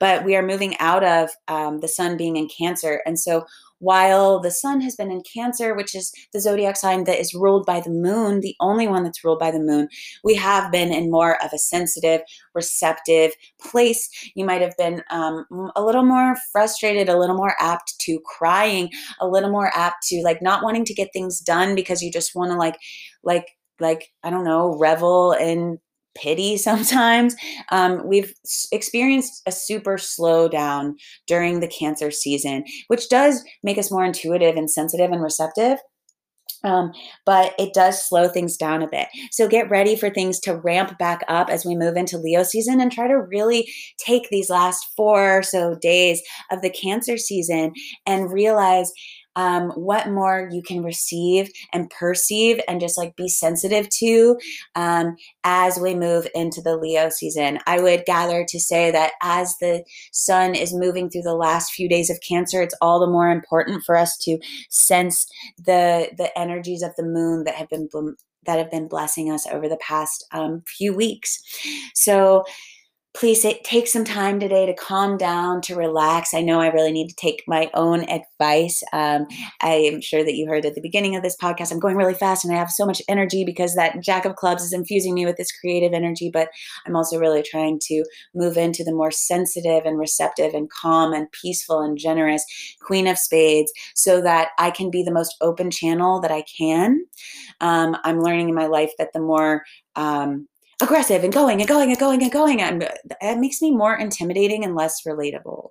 but 0.00 0.24
we 0.24 0.34
are 0.34 0.42
moving 0.42 0.76
out 0.78 1.04
of 1.04 1.30
um, 1.46 1.80
the 1.80 1.88
sun 1.88 2.16
being 2.16 2.36
in 2.36 2.48
Cancer. 2.48 3.02
And 3.06 3.18
so 3.18 3.46
while 3.78 4.40
the 4.40 4.50
sun 4.50 4.80
has 4.80 4.96
been 4.96 5.10
in 5.10 5.22
Cancer, 5.22 5.74
which 5.74 5.94
is 5.94 6.12
the 6.32 6.40
zodiac 6.40 6.76
sign 6.76 7.04
that 7.04 7.20
is 7.20 7.34
ruled 7.34 7.66
by 7.66 7.80
the 7.80 7.90
moon, 7.90 8.40
the 8.40 8.56
only 8.60 8.88
one 8.88 9.04
that's 9.04 9.24
ruled 9.24 9.38
by 9.38 9.50
the 9.50 9.60
moon, 9.60 9.88
we 10.24 10.34
have 10.34 10.72
been 10.72 10.92
in 10.92 11.10
more 11.10 11.42
of 11.44 11.52
a 11.52 11.58
sensitive, 11.58 12.20
receptive 12.54 13.32
place. 13.60 14.08
You 14.34 14.44
might 14.44 14.62
have 14.62 14.76
been 14.76 15.02
um, 15.10 15.44
a 15.76 15.82
little 15.82 16.04
more 16.04 16.36
frustrated, 16.52 17.08
a 17.08 17.18
little 17.18 17.36
more 17.36 17.54
apt 17.60 17.98
to 18.00 18.20
crying, 18.24 18.90
a 19.20 19.28
little 19.28 19.50
more 19.50 19.70
apt 19.74 20.06
to 20.08 20.22
like 20.22 20.42
not 20.42 20.62
wanting 20.62 20.84
to 20.86 20.94
get 20.94 21.12
things 21.12 21.40
done 21.40 21.74
because 21.74 22.02
you 22.02 22.10
just 22.10 22.34
want 22.34 22.50
to 22.50 22.56
like, 22.56 22.78
like, 23.22 23.46
like, 23.80 24.10
I 24.24 24.30
don't 24.30 24.44
know, 24.44 24.76
revel 24.76 25.32
in 25.32 25.78
pity 26.20 26.56
sometimes. 26.68 27.34
Um, 27.70 28.06
we've 28.06 28.34
experienced 28.72 29.42
a 29.46 29.52
super 29.52 29.96
slowdown 29.96 30.94
during 31.26 31.60
the 31.60 31.68
cancer 31.68 32.10
season, 32.10 32.64
which 32.88 33.08
does 33.08 33.44
make 33.62 33.78
us 33.78 33.90
more 33.90 34.04
intuitive 34.04 34.56
and 34.56 34.70
sensitive 34.70 35.10
and 35.10 35.22
receptive. 35.22 35.78
Um, 36.64 36.92
but 37.24 37.54
it 37.58 37.72
does 37.72 38.02
slow 38.02 38.28
things 38.28 38.56
down 38.56 38.82
a 38.82 38.88
bit. 38.88 39.06
So 39.30 39.46
get 39.46 39.70
ready 39.70 39.94
for 39.94 40.10
things 40.10 40.40
to 40.40 40.56
ramp 40.56 40.98
back 40.98 41.22
up 41.28 41.50
as 41.50 41.64
we 41.64 41.76
move 41.76 41.96
into 41.96 42.18
Leo 42.18 42.42
season 42.42 42.80
and 42.80 42.90
try 42.90 43.06
to 43.06 43.14
really 43.14 43.70
take 43.98 44.28
these 44.28 44.50
last 44.50 44.84
four 44.96 45.38
or 45.38 45.42
so 45.42 45.76
days 45.80 46.20
of 46.50 46.62
the 46.62 46.70
Cancer 46.70 47.16
season 47.16 47.72
and 48.06 48.32
realize 48.32 48.90
um, 49.38 49.70
what 49.70 50.08
more 50.08 50.48
you 50.50 50.62
can 50.62 50.82
receive 50.82 51.48
and 51.72 51.88
perceive 51.90 52.60
and 52.66 52.80
just 52.80 52.98
like 52.98 53.14
be 53.14 53.28
sensitive 53.28 53.88
to 53.88 54.36
um, 54.74 55.14
as 55.44 55.78
we 55.78 55.94
move 55.94 56.26
into 56.34 56.60
the 56.60 56.76
Leo 56.76 57.08
season. 57.08 57.60
I 57.64 57.80
would 57.80 58.04
gather 58.04 58.44
to 58.48 58.58
say 58.58 58.90
that 58.90 59.12
as 59.22 59.54
the 59.60 59.84
sun 60.12 60.56
is 60.56 60.74
moving 60.74 61.08
through 61.08 61.22
the 61.22 61.36
last 61.36 61.70
few 61.70 61.88
days 61.88 62.10
of 62.10 62.18
Cancer, 62.28 62.62
it's 62.62 62.74
all 62.82 62.98
the 62.98 63.06
more 63.06 63.30
important 63.30 63.84
for 63.86 63.96
us 63.96 64.18
to 64.22 64.38
sense 64.70 65.24
the 65.56 66.10
the 66.18 66.36
energies 66.36 66.82
of 66.82 66.90
the 66.96 67.04
moon 67.04 67.44
that 67.44 67.54
have 67.54 67.68
been 67.68 67.88
that 68.44 68.58
have 68.58 68.72
been 68.72 68.88
blessing 68.88 69.30
us 69.30 69.46
over 69.46 69.68
the 69.68 69.76
past 69.76 70.26
um, 70.32 70.62
few 70.66 70.92
weeks. 70.92 71.38
So 71.94 72.44
please 73.18 73.44
take 73.64 73.88
some 73.88 74.04
time 74.04 74.38
today 74.38 74.64
to 74.64 74.72
calm 74.72 75.16
down, 75.16 75.60
to 75.60 75.74
relax. 75.74 76.32
I 76.32 76.40
know 76.40 76.60
I 76.60 76.68
really 76.68 76.92
need 76.92 77.08
to 77.08 77.16
take 77.16 77.42
my 77.48 77.68
own 77.74 78.08
advice. 78.08 78.80
Um, 78.92 79.26
I 79.60 79.72
am 79.72 80.00
sure 80.00 80.22
that 80.22 80.36
you 80.36 80.46
heard 80.46 80.64
at 80.64 80.76
the 80.76 80.80
beginning 80.80 81.16
of 81.16 81.24
this 81.24 81.36
podcast, 81.36 81.72
I'm 81.72 81.80
going 81.80 81.96
really 81.96 82.14
fast 82.14 82.44
and 82.44 82.54
I 82.54 82.58
have 82.58 82.70
so 82.70 82.86
much 82.86 83.02
energy 83.08 83.44
because 83.44 83.74
that 83.74 84.00
Jack 84.04 84.24
of 84.24 84.36
Clubs 84.36 84.62
is 84.62 84.72
infusing 84.72 85.14
me 85.14 85.26
with 85.26 85.36
this 85.36 85.50
creative 85.50 85.94
energy. 85.94 86.30
But 86.32 86.50
I'm 86.86 86.94
also 86.94 87.18
really 87.18 87.42
trying 87.42 87.80
to 87.86 88.04
move 88.36 88.56
into 88.56 88.84
the 88.84 88.94
more 88.94 89.10
sensitive 89.10 89.84
and 89.84 89.98
receptive 89.98 90.54
and 90.54 90.70
calm 90.70 91.12
and 91.12 91.26
peaceful 91.32 91.80
and 91.80 91.98
generous 91.98 92.44
Queen 92.82 93.08
of 93.08 93.18
Spades 93.18 93.72
so 93.96 94.20
that 94.20 94.50
I 94.58 94.70
can 94.70 94.92
be 94.92 95.02
the 95.02 95.10
most 95.10 95.34
open 95.40 95.72
channel 95.72 96.20
that 96.20 96.30
I 96.30 96.44
can. 96.56 97.04
Um, 97.60 97.96
I'm 98.04 98.20
learning 98.20 98.48
in 98.48 98.54
my 98.54 98.66
life 98.66 98.92
that 98.96 99.12
the 99.12 99.20
more 99.20 99.64
um, 99.96 100.46
aggressive 100.80 101.24
and 101.24 101.32
going 101.32 101.60
and 101.60 101.68
going 101.68 101.90
and 101.90 101.98
going 101.98 102.22
and 102.22 102.32
going. 102.32 102.60
And 102.60 102.88
it 103.20 103.38
makes 103.38 103.60
me 103.60 103.70
more 103.70 103.96
intimidating 103.96 104.64
and 104.64 104.74
less 104.74 105.02
relatable. 105.06 105.70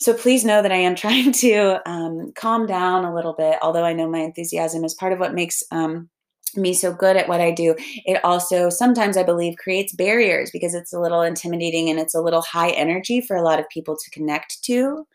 So 0.00 0.12
please 0.12 0.44
know 0.44 0.62
that 0.62 0.72
I 0.72 0.76
am 0.76 0.94
trying 0.96 1.32
to 1.32 1.80
um, 1.88 2.32
calm 2.34 2.66
down 2.66 3.04
a 3.04 3.14
little 3.14 3.34
bit, 3.34 3.58
although 3.62 3.84
I 3.84 3.92
know 3.92 4.08
my 4.08 4.20
enthusiasm 4.20 4.84
is 4.84 4.94
part 4.94 5.12
of 5.12 5.18
what 5.18 5.34
makes 5.34 5.62
um, 5.70 6.08
me 6.56 6.74
so 6.74 6.92
good 6.92 7.16
at 7.16 7.28
what 7.28 7.40
I 7.40 7.50
do. 7.50 7.74
It 8.04 8.24
also 8.24 8.68
sometimes 8.70 9.16
I 9.16 9.22
believe 9.22 9.56
creates 9.56 9.92
barriers 9.92 10.50
because 10.52 10.74
it's 10.74 10.92
a 10.92 11.00
little 11.00 11.22
intimidating 11.22 11.88
and 11.88 11.98
it's 11.98 12.14
a 12.14 12.20
little 12.20 12.42
high 12.42 12.70
energy 12.70 13.20
for 13.20 13.36
a 13.36 13.42
lot 13.42 13.58
of 13.58 13.68
people 13.68 13.96
to 13.96 14.10
connect 14.10 14.62
to. 14.64 15.06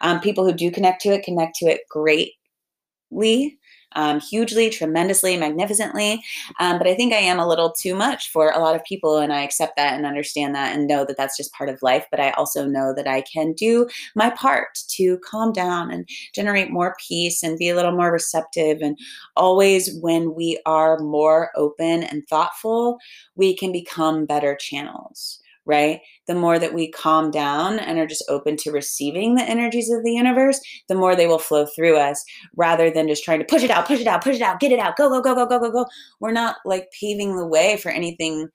Um, 0.00 0.20
people 0.20 0.44
who 0.44 0.52
do 0.52 0.70
connect 0.70 1.02
to 1.02 1.10
it 1.10 1.24
connect 1.24 1.56
to 1.56 1.66
it 1.66 1.82
greatly 1.88 3.58
um, 3.94 4.20
hugely, 4.20 4.70
tremendously, 4.70 5.36
magnificently. 5.36 6.22
Um, 6.60 6.78
but 6.78 6.86
I 6.86 6.94
think 6.94 7.12
I 7.12 7.18
am 7.18 7.38
a 7.38 7.46
little 7.46 7.72
too 7.72 7.94
much 7.94 8.30
for 8.30 8.50
a 8.50 8.58
lot 8.58 8.74
of 8.74 8.84
people, 8.84 9.18
and 9.18 9.32
I 9.32 9.42
accept 9.42 9.76
that 9.76 9.94
and 9.94 10.06
understand 10.06 10.54
that 10.54 10.76
and 10.76 10.86
know 10.86 11.04
that 11.04 11.16
that's 11.16 11.36
just 11.36 11.52
part 11.52 11.68
of 11.68 11.82
life. 11.82 12.06
But 12.10 12.20
I 12.20 12.30
also 12.32 12.66
know 12.66 12.94
that 12.94 13.06
I 13.06 13.22
can 13.22 13.52
do 13.52 13.88
my 14.14 14.30
part 14.30 14.78
to 14.88 15.18
calm 15.18 15.52
down 15.52 15.90
and 15.90 16.08
generate 16.34 16.70
more 16.70 16.96
peace 17.06 17.42
and 17.42 17.58
be 17.58 17.68
a 17.68 17.74
little 17.74 17.92
more 17.92 18.12
receptive. 18.12 18.78
And 18.80 18.98
always, 19.36 19.94
when 20.00 20.34
we 20.34 20.60
are 20.66 20.98
more 20.98 21.50
open 21.56 22.02
and 22.04 22.26
thoughtful, 22.28 22.98
we 23.36 23.56
can 23.56 23.72
become 23.72 24.26
better 24.26 24.56
channels 24.56 25.41
right? 25.66 26.00
The 26.26 26.34
more 26.34 26.58
that 26.58 26.74
we 26.74 26.90
calm 26.90 27.30
down 27.30 27.78
and 27.78 27.98
are 27.98 28.06
just 28.06 28.24
open 28.28 28.56
to 28.58 28.72
receiving 28.72 29.34
the 29.34 29.44
energies 29.44 29.90
of 29.90 30.02
the 30.04 30.12
universe, 30.12 30.60
the 30.88 30.94
more 30.94 31.14
they 31.14 31.26
will 31.26 31.38
flow 31.38 31.66
through 31.66 31.96
us 31.96 32.24
rather 32.56 32.90
than 32.90 33.08
just 33.08 33.24
trying 33.24 33.38
to 33.38 33.44
push 33.44 33.62
it 33.62 33.70
out, 33.70 33.86
push 33.86 34.00
it 34.00 34.06
out, 34.06 34.22
push 34.22 34.36
it 34.36 34.42
out, 34.42 34.60
get 34.60 34.72
it 34.72 34.78
out, 34.78 34.96
go, 34.96 35.08
go, 35.08 35.20
go, 35.20 35.34
go, 35.34 35.46
go, 35.46 35.58
go, 35.58 35.70
go. 35.70 35.86
We're 36.20 36.32
not 36.32 36.56
like 36.64 36.88
paving 36.98 37.36
the 37.36 37.46
way 37.46 37.76
for 37.76 37.90
anything 37.90 38.48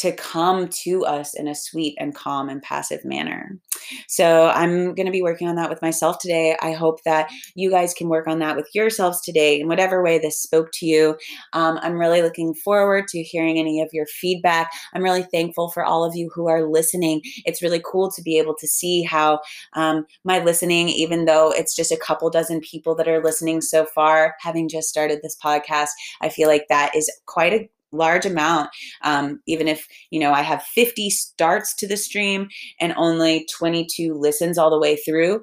to 0.00 0.12
come 0.12 0.66
to 0.68 1.04
us 1.04 1.34
in 1.34 1.46
a 1.46 1.54
sweet 1.54 1.94
and 2.00 2.14
calm 2.14 2.48
and 2.48 2.62
passive 2.62 3.04
manner. 3.04 3.58
So 4.08 4.48
I'm 4.48 4.94
going 4.94 5.04
to 5.04 5.12
be 5.12 5.20
working 5.20 5.46
on 5.46 5.56
that 5.56 5.68
with 5.68 5.82
myself 5.82 6.18
today. 6.18 6.56
I 6.62 6.72
hope 6.72 7.02
that 7.04 7.30
you 7.54 7.70
guys 7.70 7.92
can 7.92 8.08
work 8.08 8.26
on 8.26 8.38
that 8.38 8.56
with 8.56 8.66
yourselves 8.72 9.20
today 9.20 9.60
in 9.60 9.68
whatever 9.68 10.02
way 10.02 10.18
this 10.18 10.40
spoke 10.40 10.70
to 10.74 10.86
you. 10.86 11.18
Um, 11.52 11.78
I'm 11.82 11.98
really 11.98 12.22
looking 12.22 12.54
forward 12.54 13.08
to 13.08 13.22
hearing 13.22 13.58
any 13.58 13.82
of 13.82 13.90
your 13.92 14.06
feedback. 14.06 14.70
I'm 14.94 15.02
really 15.02 15.24
thankful 15.24 15.70
for 15.70 15.84
all 15.84 16.02
of 16.02 16.16
you 16.16 16.30
who 16.34 16.48
are 16.48 16.66
listening. 16.66 17.20
It's 17.44 17.62
really 17.62 17.82
cool 17.84 18.10
to 18.12 18.22
be 18.22 18.38
able 18.38 18.54
to 18.56 18.66
see 18.66 19.02
how 19.02 19.40
um, 19.74 20.06
my 20.24 20.38
listening, 20.38 20.88
even 20.88 21.26
though 21.26 21.52
it's 21.52 21.76
just 21.76 21.92
a 21.92 21.98
couple 21.98 22.30
dozen 22.30 22.60
people 22.60 22.94
that 22.94 23.08
are 23.08 23.22
listening 23.22 23.60
so 23.60 23.84
far, 23.84 24.34
having 24.40 24.66
just 24.66 24.88
started 24.88 25.20
this 25.22 25.36
podcast, 25.44 25.90
I 26.22 26.30
feel 26.30 26.48
like 26.48 26.68
that 26.70 26.96
is 26.96 27.10
quite 27.26 27.52
a 27.52 27.68
large 27.92 28.26
amount 28.26 28.70
um, 29.02 29.40
even 29.46 29.68
if 29.68 29.86
you 30.10 30.20
know 30.20 30.32
i 30.32 30.42
have 30.42 30.62
50 30.62 31.10
starts 31.10 31.74
to 31.74 31.86
the 31.86 31.96
stream 31.96 32.48
and 32.80 32.94
only 32.96 33.46
22 33.56 34.14
listens 34.14 34.58
all 34.58 34.70
the 34.70 34.78
way 34.78 34.96
through 34.96 35.40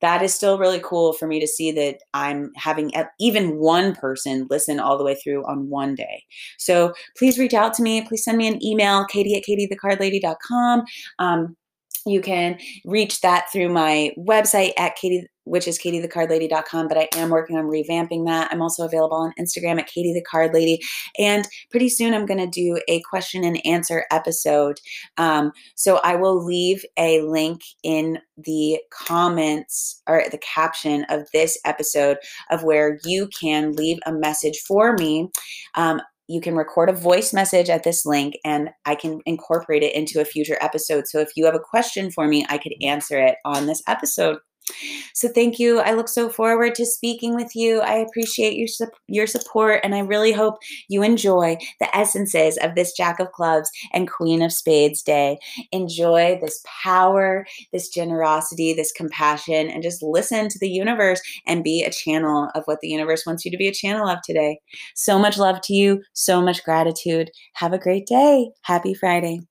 that 0.00 0.22
is 0.22 0.34
still 0.34 0.58
really 0.58 0.80
cool 0.82 1.12
for 1.12 1.26
me 1.26 1.40
to 1.40 1.46
see 1.46 1.72
that 1.72 1.98
i'm 2.14 2.50
having 2.56 2.92
even 3.18 3.58
one 3.58 3.94
person 3.94 4.46
listen 4.50 4.80
all 4.80 4.98
the 4.98 5.04
way 5.04 5.14
through 5.14 5.44
on 5.46 5.68
one 5.68 5.94
day. 5.94 6.24
So 6.58 6.92
please 7.16 7.38
reach 7.38 7.54
out 7.54 7.74
to 7.74 7.82
me. 7.82 8.02
Please 8.02 8.24
send 8.24 8.38
me 8.38 8.48
an 8.48 8.64
email 8.64 9.04
katie 9.06 9.36
at 9.36 9.44
katiethecardlady.com 9.44 10.82
um, 11.18 11.56
you 12.06 12.20
can 12.20 12.58
reach 12.84 13.20
that 13.20 13.46
through 13.52 13.68
my 13.68 14.12
website 14.18 14.72
at 14.78 14.96
katie 14.96 15.26
which 15.50 15.66
is 15.66 15.78
katiethecardlady.com, 15.78 16.86
but 16.86 16.96
I 16.96 17.08
am 17.16 17.30
working 17.30 17.56
on 17.56 17.64
revamping 17.64 18.24
that. 18.26 18.48
I'm 18.52 18.62
also 18.62 18.84
available 18.84 19.16
on 19.16 19.32
Instagram 19.38 19.80
at 19.80 19.88
Katie 19.88 20.14
the 20.14 20.22
Card 20.22 20.54
Lady. 20.54 20.80
And 21.18 21.46
pretty 21.70 21.88
soon 21.88 22.14
I'm 22.14 22.24
going 22.24 22.38
to 22.38 22.46
do 22.46 22.80
a 22.88 23.02
question 23.02 23.42
and 23.42 23.64
answer 23.66 24.04
episode. 24.12 24.78
Um, 25.16 25.50
so 25.74 25.98
I 26.04 26.14
will 26.14 26.44
leave 26.44 26.84
a 26.96 27.22
link 27.22 27.62
in 27.82 28.18
the 28.38 28.78
comments 28.90 30.02
or 30.06 30.24
the 30.30 30.38
caption 30.38 31.04
of 31.08 31.26
this 31.32 31.58
episode 31.64 32.18
of 32.50 32.62
where 32.62 32.98
you 33.04 33.28
can 33.28 33.72
leave 33.72 33.98
a 34.06 34.12
message 34.12 34.58
for 34.60 34.94
me. 34.94 35.30
Um, 35.74 36.00
you 36.30 36.40
can 36.40 36.54
record 36.54 36.88
a 36.88 36.92
voice 36.92 37.32
message 37.32 37.68
at 37.68 37.82
this 37.82 38.06
link 38.06 38.34
and 38.44 38.70
I 38.86 38.94
can 38.94 39.20
incorporate 39.26 39.82
it 39.82 39.94
into 39.94 40.20
a 40.20 40.24
future 40.24 40.56
episode. 40.60 41.08
So 41.08 41.18
if 41.18 41.30
you 41.34 41.44
have 41.44 41.56
a 41.56 41.60
question 41.60 42.10
for 42.12 42.28
me, 42.28 42.46
I 42.48 42.56
could 42.56 42.74
answer 42.82 43.18
it 43.18 43.34
on 43.44 43.66
this 43.66 43.82
episode. 43.88 44.38
So 45.14 45.28
thank 45.28 45.58
you. 45.58 45.80
I 45.80 45.92
look 45.92 46.08
so 46.08 46.28
forward 46.28 46.74
to 46.76 46.86
speaking 46.86 47.34
with 47.34 47.54
you. 47.54 47.80
I 47.80 47.94
appreciate 47.94 48.56
your 48.56 48.68
your 49.08 49.26
support 49.26 49.80
and 49.82 49.94
I 49.94 50.00
really 50.00 50.32
hope 50.32 50.58
you 50.88 51.02
enjoy 51.02 51.56
the 51.80 51.94
essences 51.96 52.58
of 52.62 52.74
this 52.74 52.92
Jack 52.92 53.20
of 53.20 53.32
Clubs 53.32 53.70
and 53.92 54.10
Queen 54.10 54.42
of 54.42 54.52
Spades 54.52 55.02
day. 55.02 55.38
Enjoy 55.72 56.38
this 56.40 56.62
power, 56.82 57.46
this 57.72 57.88
generosity, 57.88 58.72
this 58.72 58.92
compassion 58.92 59.68
and 59.68 59.82
just 59.82 60.02
listen 60.02 60.48
to 60.48 60.58
the 60.58 60.68
universe 60.70 61.20
and 61.46 61.64
be 61.64 61.82
a 61.82 61.90
channel 61.90 62.48
of 62.54 62.64
what 62.64 62.80
the 62.80 62.88
universe 62.88 63.26
wants 63.26 63.44
you 63.44 63.50
to 63.50 63.56
be 63.56 63.68
a 63.68 63.72
channel 63.72 64.08
of 64.08 64.20
today. 64.22 64.58
So 64.94 65.18
much 65.18 65.38
love 65.38 65.60
to 65.62 65.74
you, 65.74 66.02
so 66.12 66.40
much 66.40 66.64
gratitude. 66.64 67.30
Have 67.54 67.72
a 67.72 67.78
great 67.78 68.06
day. 68.06 68.50
Happy 68.62 68.94
Friday. 68.94 69.49